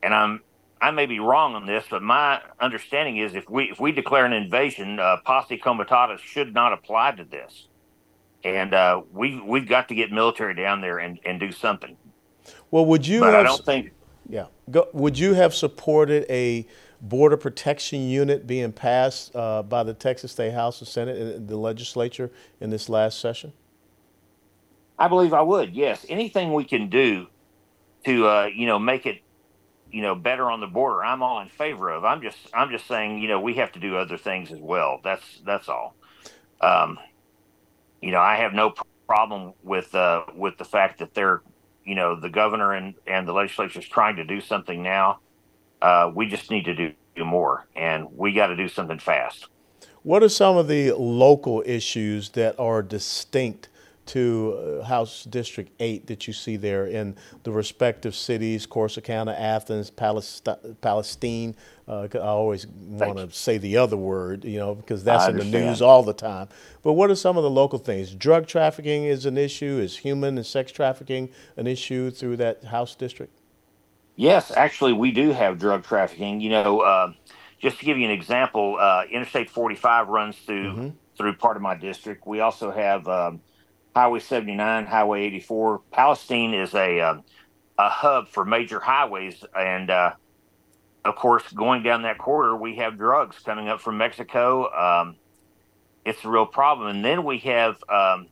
and 0.02 0.14
I'm 0.14 0.42
I 0.80 0.90
may 0.90 1.06
be 1.06 1.20
wrong 1.20 1.54
on 1.54 1.64
this, 1.66 1.84
but 1.88 2.02
my 2.02 2.40
understanding 2.60 3.18
is 3.18 3.34
if 3.34 3.48
we 3.48 3.70
if 3.70 3.78
we 3.78 3.92
declare 3.92 4.26
an 4.26 4.32
invasion, 4.32 4.98
uh, 4.98 5.18
posse 5.24 5.56
comitatus 5.56 6.20
should 6.20 6.54
not 6.54 6.72
apply 6.72 7.12
to 7.12 7.24
this, 7.24 7.68
and 8.44 8.74
uh, 8.74 9.02
we 9.12 9.40
we've 9.40 9.68
got 9.68 9.88
to 9.88 9.94
get 9.94 10.12
military 10.12 10.54
down 10.54 10.80
there 10.80 10.98
and, 10.98 11.18
and 11.24 11.38
do 11.38 11.52
something. 11.52 11.96
Well, 12.70 12.84
would 12.86 13.06
you? 13.06 13.20
But 13.20 13.34
I 13.34 13.42
don't 13.42 13.64
think. 13.64 13.92
Yeah. 14.28 14.46
Go, 14.70 14.88
would 14.92 15.18
you 15.18 15.34
have 15.34 15.54
supported 15.54 16.24
a 16.30 16.66
border 17.00 17.36
protection 17.36 18.08
unit 18.08 18.46
being 18.46 18.72
passed 18.72 19.34
uh, 19.34 19.62
by 19.62 19.82
the 19.82 19.92
Texas 19.92 20.32
State 20.32 20.52
House 20.52 20.80
and 20.80 20.88
Senate 20.88 21.18
and 21.18 21.48
the 21.48 21.56
legislature 21.56 22.30
in 22.60 22.70
this 22.70 22.88
last 22.88 23.20
session? 23.20 23.52
I 24.98 25.08
believe 25.08 25.32
I 25.32 25.42
would. 25.42 25.74
Yes, 25.74 26.06
anything 26.08 26.52
we 26.52 26.64
can 26.64 26.88
do 26.88 27.26
to 28.04 28.26
uh, 28.26 28.46
you 28.54 28.66
know 28.66 28.78
make 28.78 29.06
it 29.06 29.20
you 29.90 30.02
know 30.02 30.14
better 30.14 30.50
on 30.50 30.60
the 30.60 30.66
border, 30.66 31.04
I'm 31.04 31.22
all 31.22 31.40
in 31.40 31.48
favor 31.48 31.90
of. 31.90 32.04
I'm 32.04 32.22
just 32.22 32.38
I'm 32.54 32.70
just 32.70 32.86
saying 32.86 33.18
you 33.18 33.28
know 33.28 33.40
we 33.40 33.54
have 33.54 33.72
to 33.72 33.80
do 33.80 33.96
other 33.96 34.16
things 34.16 34.52
as 34.52 34.60
well. 34.60 35.00
That's 35.02 35.40
that's 35.44 35.68
all. 35.68 35.94
Um, 36.60 36.98
you 38.02 38.10
know, 38.10 38.20
I 38.20 38.36
have 38.36 38.52
no 38.52 38.74
problem 39.06 39.54
with 39.62 39.94
uh, 39.94 40.24
with 40.34 40.58
the 40.58 40.64
fact 40.64 40.98
that 40.98 41.14
they're 41.14 41.42
you 41.84 41.94
know 41.94 42.18
the 42.18 42.28
governor 42.28 42.74
and 42.74 42.94
and 43.06 43.26
the 43.26 43.32
legislature 43.32 43.78
is 43.78 43.88
trying 43.88 44.16
to 44.16 44.24
do 44.24 44.40
something 44.40 44.82
now 44.82 45.20
uh, 45.82 46.10
we 46.14 46.26
just 46.26 46.50
need 46.50 46.64
to 46.64 46.74
do, 46.74 46.92
do 47.16 47.24
more, 47.24 47.66
and 47.76 48.06
we 48.16 48.32
got 48.32 48.46
to 48.46 48.56
do 48.56 48.68
something 48.68 48.98
fast. 48.98 49.48
What 50.04 50.22
are 50.22 50.28
some 50.28 50.56
of 50.56 50.68
the 50.68 50.92
local 50.92 51.62
issues 51.66 52.30
that 52.30 52.58
are 52.58 52.82
distinct 52.82 53.68
to 54.12 54.80
uh, 54.82 54.84
House 54.84 55.24
District 55.24 55.70
8 55.80 56.06
that 56.08 56.26
you 56.26 56.34
see 56.34 56.56
there 56.56 56.86
in 56.86 57.16
the 57.44 57.50
respective 57.50 58.14
cities, 58.14 58.66
Corsicana, 58.66 59.38
Athens, 59.38 59.88
Palestine? 59.88 60.76
Palestine. 60.82 61.56
Uh, 61.88 62.08
I 62.14 62.18
always 62.18 62.66
want 62.66 63.16
to 63.16 63.30
say 63.30 63.56
the 63.56 63.78
other 63.78 63.96
word, 63.96 64.44
you 64.44 64.58
know, 64.58 64.74
because 64.74 65.02
that's 65.02 65.28
in 65.28 65.38
the 65.38 65.44
news 65.44 65.80
all 65.80 66.02
the 66.02 66.12
time. 66.12 66.48
But 66.82 66.92
what 66.92 67.10
are 67.10 67.14
some 67.14 67.38
of 67.38 67.42
the 67.42 67.50
local 67.50 67.78
things? 67.78 68.14
Drug 68.14 68.46
trafficking 68.46 69.04
is 69.04 69.24
an 69.24 69.38
issue. 69.38 69.78
Is 69.82 69.96
human 69.96 70.36
and 70.36 70.46
sex 70.46 70.72
trafficking 70.72 71.30
an 71.56 71.66
issue 71.66 72.10
through 72.10 72.36
that 72.36 72.64
House 72.64 72.94
district? 72.94 73.32
Yes, 74.16 74.52
actually, 74.54 74.92
we 74.92 75.10
do 75.10 75.32
have 75.32 75.58
drug 75.58 75.84
trafficking. 75.84 76.38
You 76.42 76.50
know, 76.50 76.80
uh, 76.80 77.12
just 77.60 77.78
to 77.78 77.86
give 77.86 77.96
you 77.96 78.04
an 78.04 78.10
example, 78.10 78.76
uh, 78.78 79.04
Interstate 79.10 79.48
45 79.48 80.08
runs 80.08 80.36
through 80.36 80.72
mm-hmm. 80.72 80.88
through 81.16 81.32
part 81.36 81.56
of 81.56 81.62
my 81.62 81.74
district. 81.74 82.26
We 82.26 82.40
also 82.40 82.70
have 82.70 83.08
um, 83.08 83.40
Highway 83.94 84.20
79, 84.20 84.86
Highway 84.86 85.24
84. 85.24 85.82
Palestine 85.90 86.54
is 86.54 86.74
a 86.74 87.00
um, 87.00 87.24
a 87.78 87.88
hub 87.88 88.28
for 88.28 88.44
major 88.44 88.80
highways, 88.80 89.44
and 89.56 89.90
uh, 89.90 90.12
of 91.04 91.16
course, 91.16 91.42
going 91.52 91.82
down 91.82 92.02
that 92.02 92.18
corridor, 92.18 92.56
we 92.56 92.76
have 92.76 92.96
drugs 92.96 93.38
coming 93.38 93.68
up 93.68 93.80
from 93.80 93.98
Mexico. 93.98 94.70
Um, 94.72 95.16
it's 96.04 96.24
a 96.24 96.28
real 96.28 96.46
problem, 96.46 96.88
and 96.88 97.04
then 97.04 97.24
we 97.24 97.38
have 97.38 97.76
um, 97.88 98.28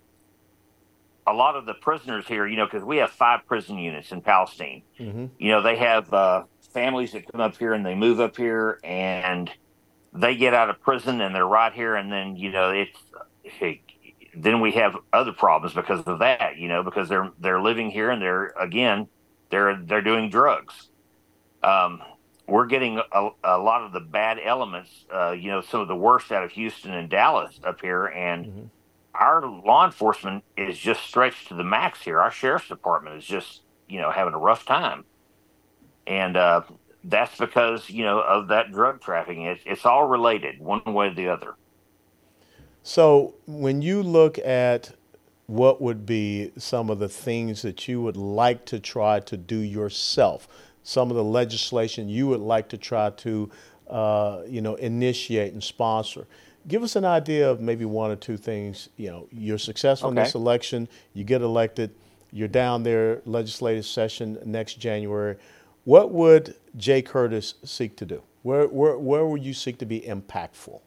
a 1.26 1.32
lot 1.32 1.56
of 1.56 1.66
the 1.66 1.74
prisoners 1.74 2.26
here, 2.26 2.46
you 2.46 2.56
know, 2.56 2.64
because 2.64 2.84
we 2.84 2.98
have 2.98 3.10
five 3.10 3.46
prison 3.46 3.78
units 3.78 4.12
in 4.12 4.20
Palestine. 4.20 4.82
Mm-hmm. 4.98 5.26
You 5.38 5.48
know, 5.50 5.62
they 5.62 5.76
have 5.76 6.12
uh, 6.12 6.44
families 6.72 7.12
that 7.12 7.30
come 7.30 7.40
up 7.40 7.56
here 7.56 7.72
and 7.72 7.84
they 7.84 7.94
move 7.94 8.20
up 8.20 8.36
here 8.36 8.78
and 8.82 9.50
they 10.12 10.34
get 10.34 10.54
out 10.54 10.70
of 10.70 10.80
prison 10.80 11.20
and 11.20 11.34
they're 11.34 11.46
right 11.46 11.72
here. 11.72 11.94
And 11.94 12.10
then, 12.10 12.36
you 12.36 12.50
know, 12.50 12.70
it's, 12.70 12.98
it, 13.44 13.80
then 14.34 14.60
we 14.60 14.72
have 14.72 14.96
other 15.12 15.32
problems 15.32 15.74
because 15.74 16.00
of 16.06 16.20
that, 16.20 16.56
you 16.56 16.68
know, 16.68 16.82
because 16.82 17.08
they're, 17.08 17.30
they're 17.40 17.60
living 17.60 17.90
here 17.90 18.10
and 18.10 18.20
they're, 18.20 18.46
again, 18.60 19.08
they're, 19.50 19.76
they're 19.76 20.02
doing 20.02 20.30
drugs. 20.30 20.88
Um, 21.62 22.02
we're 22.46 22.66
getting 22.66 23.00
a, 23.12 23.28
a, 23.44 23.58
lot 23.58 23.82
of 23.82 23.92
the 23.92 24.00
bad 24.00 24.38
elements, 24.42 25.04
uh, 25.12 25.32
you 25.32 25.50
know, 25.50 25.60
some 25.60 25.80
of 25.80 25.88
the 25.88 25.96
worst 25.96 26.32
out 26.32 26.42
of 26.42 26.50
Houston 26.52 26.92
and 26.92 27.08
Dallas 27.08 27.60
up 27.64 27.80
here. 27.80 28.06
And, 28.06 28.46
mm-hmm 28.46 28.66
our 29.14 29.44
law 29.46 29.84
enforcement 29.84 30.44
is 30.56 30.78
just 30.78 31.02
stretched 31.02 31.48
to 31.48 31.54
the 31.54 31.64
max 31.64 32.02
here. 32.02 32.20
Our 32.20 32.30
sheriff's 32.30 32.68
department 32.68 33.16
is 33.16 33.24
just, 33.24 33.62
you 33.88 34.00
know, 34.00 34.10
having 34.10 34.34
a 34.34 34.38
rough 34.38 34.64
time. 34.64 35.04
And 36.06 36.36
uh, 36.36 36.62
that's 37.04 37.36
because, 37.36 37.90
you 37.90 38.04
know, 38.04 38.20
of 38.20 38.48
that 38.48 38.72
drug 38.72 39.00
trafficking. 39.00 39.46
It's, 39.46 39.62
it's 39.66 39.84
all 39.84 40.06
related 40.06 40.60
one 40.60 40.82
way 40.86 41.08
or 41.08 41.14
the 41.14 41.28
other. 41.28 41.54
So 42.82 43.34
when 43.46 43.82
you 43.82 44.02
look 44.02 44.38
at 44.38 44.92
what 45.46 45.82
would 45.82 46.06
be 46.06 46.52
some 46.56 46.90
of 46.90 46.98
the 46.98 47.08
things 47.08 47.62
that 47.62 47.88
you 47.88 48.00
would 48.00 48.16
like 48.16 48.64
to 48.66 48.78
try 48.78 49.20
to 49.20 49.36
do 49.36 49.58
yourself, 49.58 50.48
some 50.82 51.10
of 51.10 51.16
the 51.16 51.24
legislation 51.24 52.08
you 52.08 52.26
would 52.28 52.40
like 52.40 52.68
to 52.68 52.78
try 52.78 53.10
to, 53.10 53.50
uh, 53.88 54.42
you 54.46 54.60
know, 54.60 54.76
initiate 54.76 55.52
and 55.52 55.62
sponsor, 55.62 56.26
give 56.68 56.82
us 56.82 56.96
an 56.96 57.04
idea 57.04 57.50
of 57.50 57.60
maybe 57.60 57.84
one 57.84 58.10
or 58.10 58.16
two 58.16 58.36
things. 58.36 58.88
You 58.96 59.10
know, 59.10 59.28
you're 59.30 59.58
successful 59.58 60.10
okay. 60.10 60.20
in 60.20 60.24
this 60.24 60.34
election, 60.34 60.88
you 61.14 61.24
get 61.24 61.42
elected, 61.42 61.90
you're 62.32 62.48
down 62.48 62.82
there 62.82 63.20
legislative 63.24 63.86
session 63.86 64.38
next 64.44 64.74
January. 64.74 65.36
What 65.84 66.12
would 66.12 66.54
Jaye 66.78 67.04
Curtis 67.04 67.54
seek 67.64 67.96
to 67.96 68.06
do? 68.06 68.22
Where, 68.42 68.68
where, 68.68 68.98
where 68.98 69.26
would 69.26 69.42
you 69.42 69.52
seek 69.52 69.78
to 69.78 69.86
be 69.86 70.00
impactful? 70.00 70.80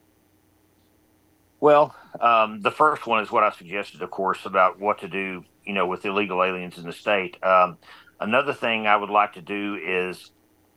Well, 1.63 1.95
um, 2.19 2.59
the 2.59 2.71
first 2.71 3.07
one 3.07 3.23
is 3.23 3.31
what 3.31 3.45
I 3.45 3.51
suggested, 3.51 4.01
of 4.01 4.11
course, 4.11 4.45
about 4.45 4.81
what 4.81 4.99
to 4.99 5.07
do, 5.07 5.45
you 5.63 5.71
know, 5.71 5.87
with 5.87 6.03
illegal 6.03 6.43
aliens 6.43 6.77
in 6.77 6.83
the 6.83 6.91
state. 6.91 7.41
Um, 7.41 7.77
another 8.19 8.53
thing 8.53 8.85
I 8.85 8.97
would 8.97 9.09
like 9.09 9.31
to 9.35 9.41
do 9.41 9.79
is 9.81 10.31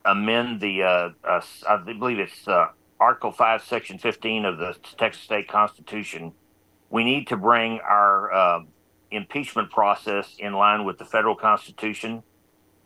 amend 0.05 0.61
the, 0.61 0.83
uh, 0.83 1.09
uh, 1.25 1.41
I 1.67 1.75
believe 1.75 2.19
it's 2.19 2.47
uh, 2.47 2.67
Article 3.01 3.33
5, 3.33 3.63
Section 3.65 3.97
15 3.97 4.45
of 4.45 4.59
the 4.59 4.77
Texas 4.97 5.23
State 5.23 5.49
Constitution, 5.49 6.31
we 6.89 7.03
need 7.03 7.27
to 7.27 7.35
bring 7.35 7.81
our 7.81 8.31
uh, 8.31 8.59
impeachment 9.11 9.69
process 9.69 10.37
in 10.39 10.53
line 10.53 10.85
with 10.85 10.99
the 10.99 11.05
federal 11.05 11.35
Constitution. 11.35 12.23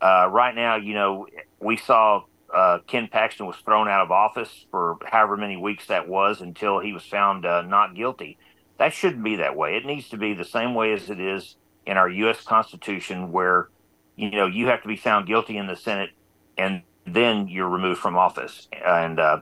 Uh, 0.00 0.26
right 0.28 0.56
now, 0.56 0.74
you 0.74 0.94
know, 0.94 1.28
we 1.60 1.76
saw 1.76 2.24
uh, 2.52 2.78
Ken 2.86 3.08
Paxton 3.08 3.46
was 3.46 3.56
thrown 3.64 3.88
out 3.88 4.02
of 4.02 4.10
office 4.10 4.66
for 4.70 4.98
however 5.04 5.36
many 5.36 5.56
weeks 5.56 5.86
that 5.86 6.08
was 6.08 6.40
until 6.40 6.80
he 6.80 6.92
was 6.92 7.04
found 7.04 7.46
uh, 7.46 7.62
not 7.62 7.94
guilty. 7.94 8.38
That 8.78 8.92
shouldn't 8.92 9.24
be 9.24 9.36
that 9.36 9.56
way. 9.56 9.76
It 9.76 9.86
needs 9.86 10.08
to 10.10 10.16
be 10.16 10.34
the 10.34 10.44
same 10.44 10.74
way 10.74 10.92
as 10.92 11.08
it 11.10 11.20
is 11.20 11.56
in 11.86 11.96
our 11.96 12.08
U.S. 12.08 12.42
Constitution, 12.42 13.32
where 13.32 13.68
you 14.16 14.30
know 14.30 14.46
you 14.46 14.66
have 14.68 14.82
to 14.82 14.88
be 14.88 14.96
found 14.96 15.26
guilty 15.26 15.56
in 15.56 15.66
the 15.66 15.76
Senate 15.76 16.10
and 16.58 16.82
then 17.06 17.48
you're 17.48 17.68
removed 17.68 18.00
from 18.00 18.16
office. 18.16 18.68
And 18.84 19.18
uh, 19.18 19.40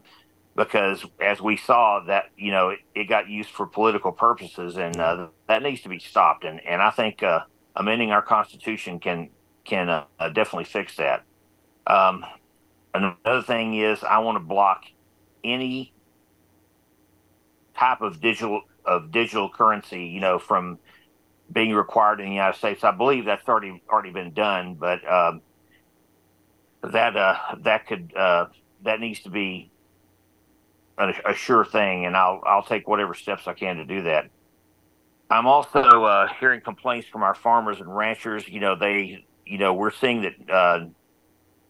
because 0.56 1.04
as 1.20 1.40
we 1.40 1.56
saw 1.56 2.00
that 2.06 2.26
you 2.36 2.50
know 2.50 2.70
it, 2.70 2.80
it 2.94 3.04
got 3.04 3.28
used 3.28 3.50
for 3.50 3.66
political 3.66 4.12
purposes 4.12 4.76
and 4.76 4.96
uh, 4.96 5.28
that 5.48 5.62
needs 5.62 5.82
to 5.82 5.88
be 5.88 5.98
stopped 5.98 6.44
and 6.44 6.60
and 6.66 6.82
I 6.82 6.90
think 6.90 7.22
uh, 7.22 7.40
amending 7.76 8.10
our 8.10 8.22
constitution 8.22 8.98
can 8.98 9.30
can 9.64 9.88
uh, 9.88 10.04
definitely 10.32 10.64
fix 10.64 10.96
that. 10.96 11.24
Um, 11.86 12.24
another 12.94 13.42
thing 13.42 13.74
is 13.74 14.02
I 14.02 14.18
want 14.18 14.36
to 14.36 14.40
block 14.40 14.84
any 15.44 15.92
type 17.76 18.00
of 18.00 18.20
digital 18.20 18.62
of 18.84 19.10
digital 19.10 19.48
currency, 19.48 20.06
you 20.06 20.20
know, 20.20 20.38
from 20.38 20.78
being 21.52 21.74
required 21.74 22.20
in 22.20 22.26
the 22.26 22.34
United 22.34 22.58
States. 22.58 22.84
I 22.84 22.92
believe 22.92 23.24
that's 23.24 23.48
already 23.48 23.82
already 23.88 24.10
been 24.10 24.32
done, 24.32 24.74
but 24.74 25.06
um, 25.10 25.42
that 26.82 27.16
uh, 27.16 27.36
that 27.60 27.86
could 27.86 28.14
uh, 28.16 28.46
that 28.82 29.00
needs 29.00 29.20
to 29.20 29.30
be 29.30 29.70
a, 30.98 31.12
a, 31.26 31.34
sure 31.34 31.64
thing, 31.64 32.06
and 32.06 32.16
I'll 32.16 32.40
I'll 32.44 32.62
take 32.62 32.88
whatever 32.88 33.14
steps 33.14 33.46
I 33.46 33.54
can 33.54 33.76
to 33.76 33.84
do 33.84 34.02
that. 34.02 34.30
I'm 35.30 35.46
also 35.46 35.80
uh, 35.80 36.28
hearing 36.40 36.60
complaints 36.60 37.08
from 37.08 37.22
our 37.22 37.34
farmers 37.34 37.80
and 37.80 37.94
ranchers. 37.94 38.48
You 38.48 38.60
know, 38.60 38.76
they 38.76 39.24
you 39.44 39.58
know 39.58 39.74
we're 39.74 39.92
seeing 39.92 40.22
that 40.22 40.50
uh, 40.50 40.86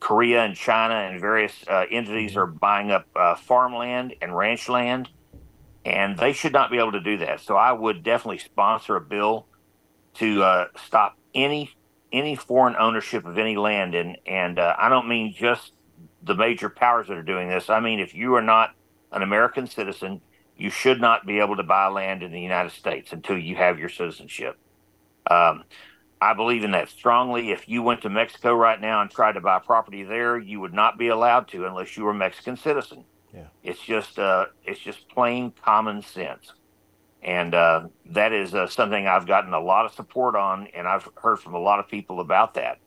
Korea 0.01 0.45
and 0.45 0.57
China 0.57 0.95
and 0.95 1.21
various 1.21 1.53
uh, 1.69 1.85
entities 1.91 2.37
are 2.37 2.47
buying 2.47 2.91
up 2.91 3.07
uh, 3.15 3.37
farmland 3.37 4.15
and 4.21 4.35
ranch 4.35 4.69
land, 4.69 5.09
and 5.85 6.19
they 6.19 6.33
should 6.33 6.53
not 6.53 6.71
be 6.71 6.79
able 6.79 6.93
to 6.93 7.01
do 7.01 7.19
that. 7.19 7.41
So 7.41 7.55
I 7.55 7.73
would 7.73 8.03
definitely 8.03 8.39
sponsor 8.39 8.97
a 8.97 9.01
bill 9.01 9.47
to 10.15 10.43
uh, 10.43 10.67
stop 10.87 11.17
any 11.35 11.71
any 12.13 12.35
foreign 12.35 12.75
ownership 12.77 13.25
of 13.25 13.39
any 13.39 13.57
land, 13.57 13.95
and 13.95 14.17
and 14.27 14.59
uh, 14.59 14.75
I 14.79 14.89
don't 14.89 15.09
mean 15.09 15.35
just 15.37 15.73
the 16.23 16.35
major 16.35 16.69
powers 16.69 17.09
that 17.09 17.17
are 17.17 17.23
doing 17.23 17.49
this. 17.49 17.71
I 17.71 17.81
mean 17.81 18.01
if 18.01 18.15
you 18.15 18.35
are 18.35 18.43
not 18.43 18.75
an 19.13 19.23
American 19.23 19.67
citizen, 19.67 20.21
you 20.57 20.71
should 20.71 21.01
not 21.01 21.27
be 21.27 21.41
able 21.41 21.57
to 21.57 21.63
buy 21.63 21.87
land 21.89 22.23
in 22.23 22.33
the 22.33 22.41
United 22.41 22.73
States 22.73 23.13
until 23.13 23.39
you 23.39 23.57
have 23.57 23.79
your 23.79 23.89
citizenship. 23.89 24.57
Um, 25.31 25.65
I 26.21 26.35
believe 26.35 26.65
in 26.65 26.73
that 26.73 26.89
strongly. 26.89 27.51
If 27.51 27.69
you 27.69 27.83
went 27.83 28.03
to 28.03 28.11
Mexico 28.11 28.55
right 28.55 28.81
now 28.81 29.01
and 29.01 29.11
tried 29.11 29.33
to 29.33 29.41
buy 29.41 29.59
property 29.59 30.03
there, 30.03 30.37
you 30.39 30.61
would 30.61 30.75
not 30.75 30.99
be 30.99 31.09
allowed 31.09 31.49
to 31.49 31.67
unless 31.67 31.97
you 31.97 32.05
were 32.05 32.11
a 32.11 32.15
Mexican 32.15 32.57
citizen. 32.57 33.05
Yeah. 33.33 33.47
It's 33.63 33.81
just 33.81 34.19
uh, 34.19 34.47
it's 34.65 34.81
just 34.81 35.09
plain 35.09 35.53
common 35.65 36.03
sense, 36.03 36.53
and 37.23 37.55
uh, 37.55 37.87
that 38.07 38.33
is 38.33 38.55
uh, 38.55 38.67
something 38.67 39.07
I've 39.07 39.27
gotten 39.27 39.55
a 39.55 39.61
lot 39.61 39.87
of 39.87 39.93
support 39.93 40.35
on, 40.35 40.67
and 40.75 40.87
I've 40.87 41.09
heard 41.17 41.39
from 41.39 41.55
a 41.55 41.59
lot 41.59 41.79
of 41.79 41.89
people 41.89 42.21
about 42.21 42.55
that. 42.55 42.79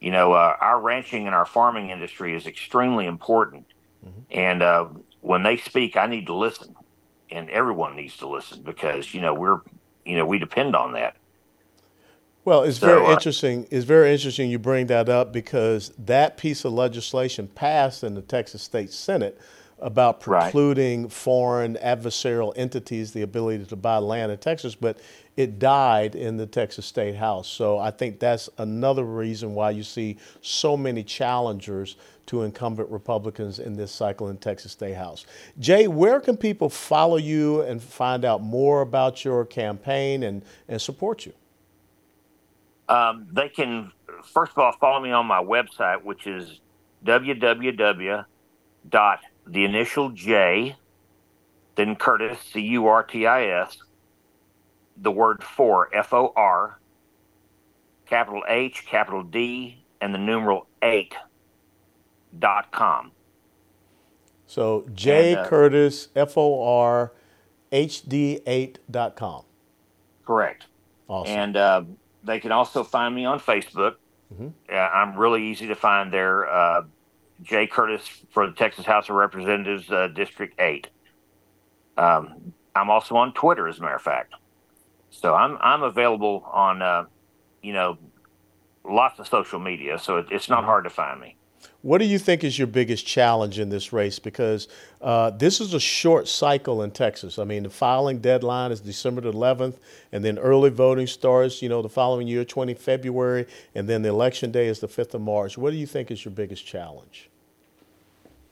You 0.00 0.10
know, 0.10 0.32
uh, 0.32 0.56
our 0.60 0.80
ranching 0.80 1.26
and 1.26 1.34
our 1.34 1.46
farming 1.46 1.90
industry 1.90 2.34
is 2.34 2.46
extremely 2.46 3.06
important, 3.06 3.66
mm-hmm. 4.04 4.20
and 4.30 4.62
uh, 4.62 4.88
when 5.20 5.44
they 5.44 5.56
speak, 5.56 5.96
I 5.96 6.06
need 6.06 6.26
to 6.26 6.34
listen, 6.34 6.74
and 7.30 7.48
everyone 7.50 7.94
needs 7.94 8.16
to 8.18 8.28
listen 8.28 8.62
because 8.62 9.14
you 9.14 9.20
know 9.20 9.32
we're 9.32 9.60
you 10.04 10.16
know 10.16 10.26
we 10.26 10.40
depend 10.40 10.74
on 10.74 10.92
that. 10.94 11.16
Well, 12.48 12.62
it's 12.62 12.78
so, 12.78 12.86
very 12.86 13.06
uh, 13.06 13.12
interesting. 13.12 13.68
It's 13.70 13.84
very 13.84 14.10
interesting 14.10 14.48
you 14.48 14.58
bring 14.58 14.86
that 14.86 15.10
up 15.10 15.34
because 15.34 15.92
that 15.98 16.38
piece 16.38 16.64
of 16.64 16.72
legislation 16.72 17.46
passed 17.46 18.02
in 18.02 18.14
the 18.14 18.22
Texas 18.22 18.62
State 18.62 18.90
Senate 18.90 19.38
about 19.80 20.20
precluding 20.22 21.02
right. 21.02 21.12
foreign 21.12 21.74
adversarial 21.76 22.54
entities 22.56 23.12
the 23.12 23.20
ability 23.20 23.66
to 23.66 23.76
buy 23.76 23.98
land 23.98 24.32
in 24.32 24.38
Texas, 24.38 24.74
but 24.74 24.96
it 25.36 25.58
died 25.58 26.14
in 26.14 26.38
the 26.38 26.46
Texas 26.46 26.86
State 26.86 27.16
House. 27.16 27.46
So 27.46 27.78
I 27.78 27.90
think 27.90 28.18
that's 28.18 28.48
another 28.56 29.04
reason 29.04 29.54
why 29.54 29.72
you 29.72 29.82
see 29.82 30.16
so 30.40 30.74
many 30.74 31.02
challengers 31.02 31.96
to 32.28 32.44
incumbent 32.44 32.88
Republicans 32.88 33.58
in 33.58 33.76
this 33.76 33.92
cycle 33.92 34.30
in 34.30 34.38
Texas 34.38 34.72
State 34.72 34.96
House. 34.96 35.26
Jaye, 35.60 35.86
where 35.86 36.18
can 36.18 36.38
people 36.38 36.70
follow 36.70 37.18
you 37.18 37.60
and 37.60 37.82
find 37.82 38.24
out 38.24 38.42
more 38.42 38.80
about 38.80 39.22
your 39.22 39.44
campaign 39.44 40.22
and, 40.22 40.42
and 40.66 40.80
support 40.80 41.26
you? 41.26 41.34
Um, 42.88 43.28
they 43.32 43.48
can, 43.48 43.92
first 44.32 44.52
of 44.52 44.58
all, 44.58 44.72
follow 44.80 45.00
me 45.00 45.10
on 45.10 45.26
my 45.26 45.42
website, 45.42 46.02
which 46.02 46.26
is 46.26 46.60
www 47.04 48.24
the 49.48 49.64
initial 49.64 50.10
J, 50.10 50.76
then 51.74 51.96
Curtis, 51.96 52.38
C 52.52 52.60
U 52.60 52.86
R 52.86 53.02
T 53.02 53.26
I 53.26 53.46
S, 53.62 53.78
the 54.96 55.10
word 55.10 55.42
for, 55.42 55.94
F 55.94 56.12
O 56.12 56.32
R, 56.36 56.78
capital 58.06 58.42
H, 58.48 58.84
capital 58.86 59.22
D, 59.22 59.84
and 60.00 60.14
the 60.14 60.18
numeral 60.18 60.66
8 60.82 61.14
dot 62.38 62.70
com. 62.72 63.12
So 64.46 64.86
J 64.94 65.32
and, 65.32 65.40
uh, 65.40 65.48
Curtis, 65.48 66.08
F 66.14 66.36
O 66.36 66.62
R, 66.62 67.12
HD8 67.72 68.76
dot 68.90 69.16
com. 69.16 69.44
Correct. 70.26 70.66
Awesome. 71.08 71.34
And 71.34 71.56
uh, 71.56 71.82
they 72.24 72.40
can 72.40 72.52
also 72.52 72.84
find 72.84 73.14
me 73.14 73.24
on 73.24 73.40
Facebook. 73.40 73.94
Mm-hmm. 74.32 74.48
Uh, 74.70 74.76
I'm 74.76 75.16
really 75.16 75.46
easy 75.46 75.66
to 75.68 75.74
find 75.74 76.12
there. 76.12 76.48
Uh, 76.48 76.82
Jaye 77.42 77.70
Curtis 77.70 78.02
for 78.30 78.46
the 78.46 78.52
Texas 78.52 78.84
House 78.84 79.08
of 79.08 79.14
Representatives, 79.16 79.90
uh, 79.90 80.08
District 80.08 80.58
8. 80.60 80.88
Um, 81.96 82.52
I'm 82.74 82.90
also 82.90 83.16
on 83.16 83.32
Twitter, 83.32 83.68
as 83.68 83.78
a 83.78 83.82
matter 83.82 83.96
of 83.96 84.02
fact. 84.02 84.34
So 85.10 85.34
I'm 85.34 85.56
I'm 85.60 85.82
available 85.82 86.44
on, 86.52 86.82
uh, 86.82 87.04
you 87.62 87.72
know, 87.72 87.98
lots 88.84 89.18
of 89.18 89.26
social 89.26 89.58
media. 89.58 89.98
So 89.98 90.18
it, 90.18 90.26
it's 90.30 90.48
not 90.48 90.64
hard 90.64 90.84
to 90.84 90.90
find 90.90 91.20
me. 91.20 91.37
What 91.82 91.98
do 91.98 92.06
you 92.06 92.18
think 92.18 92.42
is 92.42 92.58
your 92.58 92.66
biggest 92.66 93.06
challenge 93.06 93.60
in 93.60 93.68
this 93.68 93.92
race? 93.92 94.18
Because 94.18 94.66
uh, 95.00 95.30
this 95.30 95.60
is 95.60 95.74
a 95.74 95.80
short 95.80 96.26
cycle 96.26 96.82
in 96.82 96.90
Texas. 96.90 97.38
I 97.38 97.44
mean, 97.44 97.62
the 97.62 97.70
filing 97.70 98.18
deadline 98.18 98.72
is 98.72 98.80
December 98.80 99.20
the 99.20 99.32
11th, 99.32 99.76
and 100.10 100.24
then 100.24 100.38
early 100.38 100.70
voting 100.70 101.06
starts, 101.06 101.62
you 101.62 101.68
know, 101.68 101.80
the 101.80 101.88
following 101.88 102.26
year, 102.26 102.44
20 102.44 102.74
February, 102.74 103.46
and 103.76 103.88
then 103.88 104.02
the 104.02 104.08
election 104.08 104.50
day 104.50 104.66
is 104.66 104.80
the 104.80 104.88
5th 104.88 105.14
of 105.14 105.20
March. 105.20 105.56
What 105.56 105.70
do 105.70 105.76
you 105.76 105.86
think 105.86 106.10
is 106.10 106.24
your 106.24 106.32
biggest 106.32 106.66
challenge? 106.66 107.30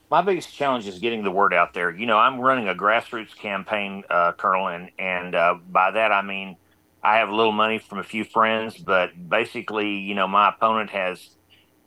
My 0.09 0.23
biggest 0.23 0.55
challenge 0.55 0.87
is 0.87 1.01
getting 1.01 1.25
the 1.25 1.33
word 1.33 1.53
out 1.53 1.75
there. 1.75 1.91
You 1.91 2.07
know, 2.07 2.19
I'm 2.19 2.39
running 2.39 2.69
a 2.69 2.75
grassroots 2.75 3.35
campaign, 3.35 4.05
uh, 4.09 4.33
Colonel, 4.33 4.69
and, 4.69 4.91
and 5.01 5.35
uh, 5.35 5.57
by 5.69 5.91
that 5.91 6.13
I 6.13 6.23
mean 6.23 6.57
I 7.03 7.19
have 7.19 7.29
a 7.29 7.35
little 7.35 7.53
money 7.53 7.79
from 7.79 7.99
a 7.99 8.05
few 8.05 8.25
friends, 8.25 8.77
but 8.77 9.29
basically, 9.29 9.99
you 9.99 10.15
know, 10.15 10.27
my 10.27 10.49
opponent 10.49 10.91
has 10.91 11.36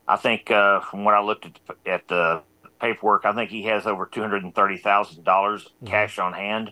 I 0.10 0.16
think 0.16 0.50
uh, 0.50 0.80
from 0.82 1.06
what 1.06 1.14
I 1.14 1.22
looked 1.22 1.46
at, 1.46 1.60
at 1.86 2.08
the 2.08 2.42
paperwork, 2.82 3.26
I 3.26 3.34
think 3.34 3.52
he 3.52 3.64
has 3.66 3.86
over 3.86 4.08
two 4.08 4.22
hundred 4.22 4.44
and 4.44 4.54
thirty 4.56 4.78
thousand 4.78 5.24
dollars 5.24 5.66
mm-hmm. 5.66 5.86
cash 5.86 6.18
on 6.18 6.34
hand, 6.34 6.72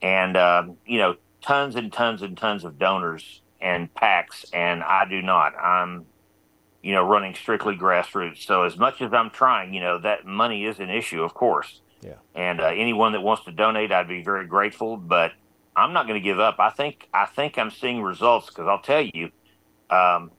and 0.00 0.36
uh, 0.36 0.68
you 0.86 0.98
know 0.98 1.16
tons 1.42 1.74
and 1.74 1.92
tons 1.92 2.22
and 2.22 2.38
tons 2.38 2.64
of 2.64 2.78
donors 2.78 3.42
and 3.60 3.92
PACs, 3.94 4.44
and 4.52 4.84
I 4.84 5.04
do 5.04 5.20
not. 5.20 5.56
I'm 5.56 6.06
you 6.80 6.92
know 6.92 7.04
running 7.04 7.34
strictly 7.34 7.74
grassroots. 7.74 8.44
So 8.46 8.62
as 8.62 8.78
much 8.78 9.02
as 9.02 9.12
I'm 9.12 9.30
trying, 9.30 9.74
you 9.74 9.80
know 9.80 9.98
that 9.98 10.24
money 10.24 10.64
is 10.64 10.78
an 10.78 10.90
issue, 10.90 11.24
of 11.24 11.34
course. 11.34 11.80
Yeah. 12.02 12.14
And 12.36 12.60
uh, 12.60 12.66
anyone 12.66 13.12
that 13.12 13.22
wants 13.22 13.44
to 13.46 13.52
donate, 13.52 13.90
I'd 13.90 14.06
be 14.06 14.22
very 14.22 14.46
grateful. 14.46 14.96
But 14.96 15.32
I'm 15.74 15.92
not 15.92 16.06
going 16.06 16.20
to 16.20 16.24
give 16.24 16.38
up. 16.38 16.60
I 16.60 16.70
think 16.70 17.08
I 17.12 17.26
think 17.26 17.58
I'm 17.58 17.72
seeing 17.72 18.00
results 18.00 18.46
because 18.46 18.68
I'll 18.68 18.82
tell 18.82 19.02
you. 19.02 19.30
Um, 19.90 20.30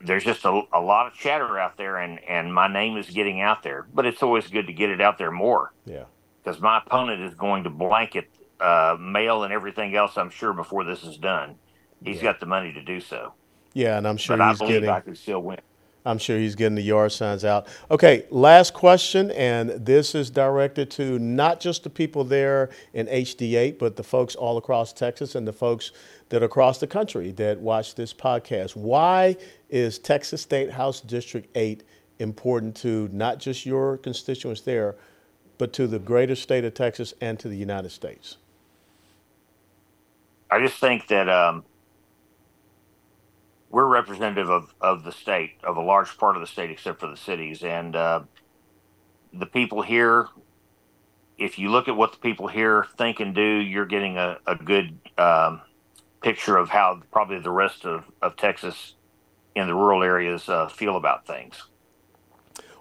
there's 0.00 0.24
just 0.24 0.44
a, 0.44 0.62
a 0.72 0.80
lot 0.80 1.06
of 1.06 1.14
chatter 1.14 1.58
out 1.58 1.76
there, 1.76 1.98
and 1.98 2.18
and 2.24 2.52
my 2.52 2.68
name 2.72 2.96
is 2.96 3.08
getting 3.10 3.40
out 3.40 3.62
there. 3.62 3.86
But 3.92 4.06
it's 4.06 4.22
always 4.22 4.46
good 4.48 4.66
to 4.66 4.72
get 4.72 4.90
it 4.90 5.00
out 5.00 5.18
there 5.18 5.30
more. 5.30 5.72
Yeah. 5.84 6.04
Because 6.42 6.60
my 6.60 6.78
opponent 6.78 7.20
is 7.22 7.34
going 7.34 7.64
to 7.64 7.70
blanket 7.70 8.30
uh, 8.60 8.96
mail 8.98 9.44
and 9.44 9.52
everything 9.52 9.94
else. 9.94 10.16
I'm 10.16 10.30
sure 10.30 10.52
before 10.52 10.84
this 10.84 11.04
is 11.04 11.18
done, 11.18 11.56
he's 12.02 12.16
yeah. 12.16 12.22
got 12.22 12.40
the 12.40 12.46
money 12.46 12.72
to 12.72 12.82
do 12.82 13.00
so. 13.00 13.34
Yeah, 13.74 13.98
and 13.98 14.08
I'm 14.08 14.16
sure 14.16 14.36
but 14.36 14.50
he's 14.50 14.62
I 14.62 14.66
getting. 14.66 14.88
I 14.88 15.00
could 15.00 15.18
still 15.18 15.40
win. 15.40 15.60
I'm 16.10 16.18
sure 16.18 16.38
he's 16.38 16.54
getting 16.54 16.74
the 16.74 16.82
yard 16.82 17.12
signs 17.12 17.44
out. 17.44 17.66
Okay, 17.90 18.26
last 18.30 18.74
question, 18.74 19.30
and 19.30 19.70
this 19.70 20.14
is 20.14 20.28
directed 20.28 20.90
to 20.92 21.18
not 21.18 21.60
just 21.60 21.84
the 21.84 21.90
people 21.90 22.24
there 22.24 22.70
in 22.92 23.06
HD8, 23.06 23.78
but 23.78 23.96
the 23.96 24.02
folks 24.02 24.34
all 24.34 24.58
across 24.58 24.92
Texas 24.92 25.34
and 25.34 25.46
the 25.46 25.52
folks 25.52 25.92
that 26.28 26.42
across 26.42 26.78
the 26.78 26.86
country 26.86 27.30
that 27.32 27.60
watch 27.60 27.94
this 27.94 28.12
podcast. 28.12 28.74
Why 28.74 29.36
is 29.68 29.98
Texas 29.98 30.42
State 30.42 30.70
House 30.70 31.00
District 31.00 31.48
8 31.54 31.84
important 32.18 32.76
to 32.76 33.08
not 33.12 33.38
just 33.38 33.64
your 33.64 33.96
constituents 33.96 34.60
there, 34.62 34.96
but 35.58 35.72
to 35.74 35.86
the 35.86 35.98
greater 35.98 36.34
state 36.34 36.64
of 36.64 36.74
Texas 36.74 37.14
and 37.20 37.38
to 37.38 37.48
the 37.48 37.56
United 37.56 37.90
States? 37.90 38.36
I 40.50 40.60
just 40.60 40.78
think 40.78 41.06
that 41.08 41.28
um, 41.28 41.64
we're 43.70 43.86
representative 43.86 44.50
of, 44.50 44.74
of 44.80 45.04
the 45.04 45.12
state, 45.12 45.52
of 45.62 45.76
a 45.76 45.80
large 45.80 46.18
part 46.18 46.36
of 46.36 46.42
the 46.42 46.46
state, 46.46 46.70
except 46.70 47.00
for 47.00 47.06
the 47.06 47.16
cities. 47.16 47.62
And 47.62 47.94
uh, 47.94 48.22
the 49.32 49.46
people 49.46 49.80
here, 49.80 50.26
if 51.38 51.58
you 51.58 51.70
look 51.70 51.88
at 51.88 51.96
what 51.96 52.12
the 52.12 52.18
people 52.18 52.48
here 52.48 52.86
think 52.98 53.20
and 53.20 53.34
do, 53.34 53.40
you're 53.42 53.86
getting 53.86 54.18
a, 54.18 54.38
a 54.46 54.56
good 54.56 54.98
um, 55.16 55.62
picture 56.20 56.56
of 56.56 56.68
how 56.68 57.00
probably 57.12 57.38
the 57.38 57.50
rest 57.50 57.86
of, 57.86 58.04
of 58.20 58.36
Texas 58.36 58.94
in 59.54 59.68
the 59.68 59.74
rural 59.74 60.02
areas 60.02 60.48
uh, 60.48 60.68
feel 60.68 60.96
about 60.96 61.26
things. 61.26 61.62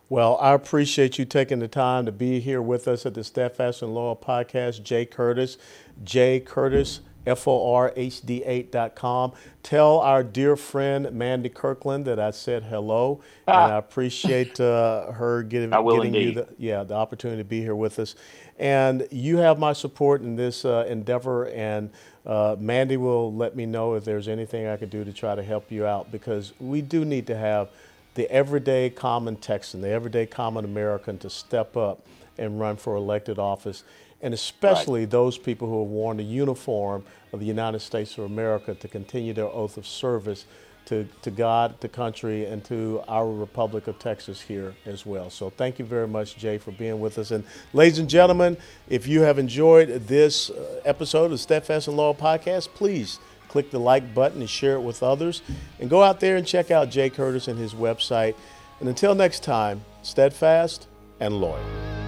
Well, 0.10 0.40
I 0.42 0.54
appreciate 0.54 1.20
you 1.20 1.26
taking 1.26 1.60
the 1.60 1.68
time 1.68 2.08
to 2.08 2.12
be 2.12 2.40
here 2.40 2.64
with 2.64 2.88
us 2.88 3.06
at 3.06 3.14
the 3.14 3.24
Steadfast 3.24 3.84
and 3.84 3.94
Loyal 3.94 4.16
podcast. 4.16 4.82
Jaye 4.82 5.10
Curtis, 5.10 5.60
Jaye 6.04 6.44
Curtis, 6.44 7.02
forhd8.com. 7.26 9.34
Tell 9.62 10.00
our 10.00 10.24
dear 10.24 10.56
friend 10.56 11.12
Mandy 11.12 11.50
Kirkland 11.50 12.06
that 12.06 12.20
I 12.20 12.32
said 12.32 12.64
hello, 12.64 13.22
ah. 13.48 13.66
and 13.66 13.74
I 13.74 13.78
appreciate 13.78 14.60
uh, 14.60 15.12
her 15.12 15.44
getting, 15.44 15.70
getting 15.70 16.14
you 16.14 16.32
the, 16.34 16.48
yeah, 16.58 16.84
the 16.84 16.96
opportunity 16.96 17.42
to 17.42 17.48
be 17.48 17.62
here 17.62 17.76
with 17.76 18.00
us. 18.00 18.16
And 18.58 19.08
you 19.12 19.38
have 19.38 19.60
my 19.60 19.74
support 19.74 20.22
in 20.22 20.36
this 20.36 20.66
uh, 20.66 20.86
endeavor, 20.88 21.48
and 21.50 21.92
uh, 22.26 22.56
Mandy 22.60 22.98
will 22.98 23.34
let 23.34 23.56
me 23.56 23.66
know 23.66 23.94
if 23.94 24.04
there's 24.04 24.28
anything 24.28 24.68
I 24.68 24.78
could 24.78 24.90
do 24.90 25.06
to 25.06 25.14
try 25.14 25.36
to 25.36 25.44
help 25.44 25.72
you 25.72 25.86
out 25.86 26.12
because 26.12 26.54
we 26.60 26.82
do 26.82 27.06
need 27.06 27.28
to 27.28 27.38
have 27.38 27.70
the 28.16 28.30
everyday 28.30 28.90
common 28.90 29.38
Texan, 29.38 29.82
the 29.82 29.90
everyday 29.90 30.26
common 30.26 30.66
American 30.66 31.18
to 31.20 31.30
step 31.30 31.78
up 31.78 32.06
and 32.38 32.60
run 32.60 32.78
for 32.78 32.96
elected 32.96 33.40
office, 33.40 33.84
and 34.22 34.34
especially 34.34 35.02
right. 35.02 35.10
those 35.10 35.38
people 35.38 35.68
who 35.68 35.80
have 35.80 35.90
worn 35.90 36.18
the 36.18 36.24
uniform 36.24 37.04
of 37.32 37.40
the 37.40 37.46
United 37.46 37.80
States 37.80 38.18
of 38.18 38.26
America 38.26 38.74
to 38.76 38.88
continue 38.88 39.34
their 39.34 39.46
oath 39.46 39.78
of 39.78 39.88
service 39.88 40.46
to, 40.90 41.08
to 41.22 41.30
God, 41.30 41.80
to 41.82 41.88
country, 41.88 42.46
and 42.46 42.64
to 42.66 43.04
our 43.08 43.32
Republic 43.32 43.88
of 43.88 44.00
Texas 44.00 44.42
here 44.42 44.74
as 44.88 45.06
well. 45.06 45.30
So 45.30 45.52
thank 45.52 45.78
you 45.78 45.86
very 45.86 46.08
much, 46.08 46.38
Jaye, 46.38 46.60
for 46.60 46.72
being 46.72 47.00
with 47.00 47.20
us. 47.20 47.30
And 47.30 47.44
ladies 47.74 48.00
and 48.00 48.10
gentlemen, 48.10 48.58
if 48.90 49.08
you 49.08 49.22
have 49.22 49.38
enjoyed 49.38 50.08
this 50.08 50.50
uh, 50.50 50.82
episode 50.86 51.32
of 51.32 51.40
Steadfast 51.40 51.88
and 51.88 51.96
Loyal 51.96 52.16
Podcast, 52.16 52.70
please 52.74 53.20
click 53.50 53.70
the 53.70 53.80
like 53.80 54.16
button 54.16 54.42
and 54.42 54.50
share 54.50 54.76
it 54.76 54.82
with 54.82 55.04
others. 55.04 55.44
And 55.80 55.92
go 55.92 56.02
out 56.02 56.20
there 56.20 56.38
and 56.38 56.48
check 56.48 56.72
out 56.72 56.90
Jaye 56.90 57.14
Curtis 57.14 57.48
and 57.48 57.60
his 57.60 57.76
website. 57.76 58.34
And 58.80 58.90
until 58.90 59.14
next 59.14 59.44
time, 59.44 59.84
steadfast 60.02 60.88
and 61.20 61.40
loyal 61.40 61.99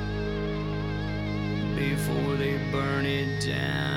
before 1.90 2.36
they 2.36 2.58
burn 2.72 3.08
it 3.08 3.28
down. 3.44 3.91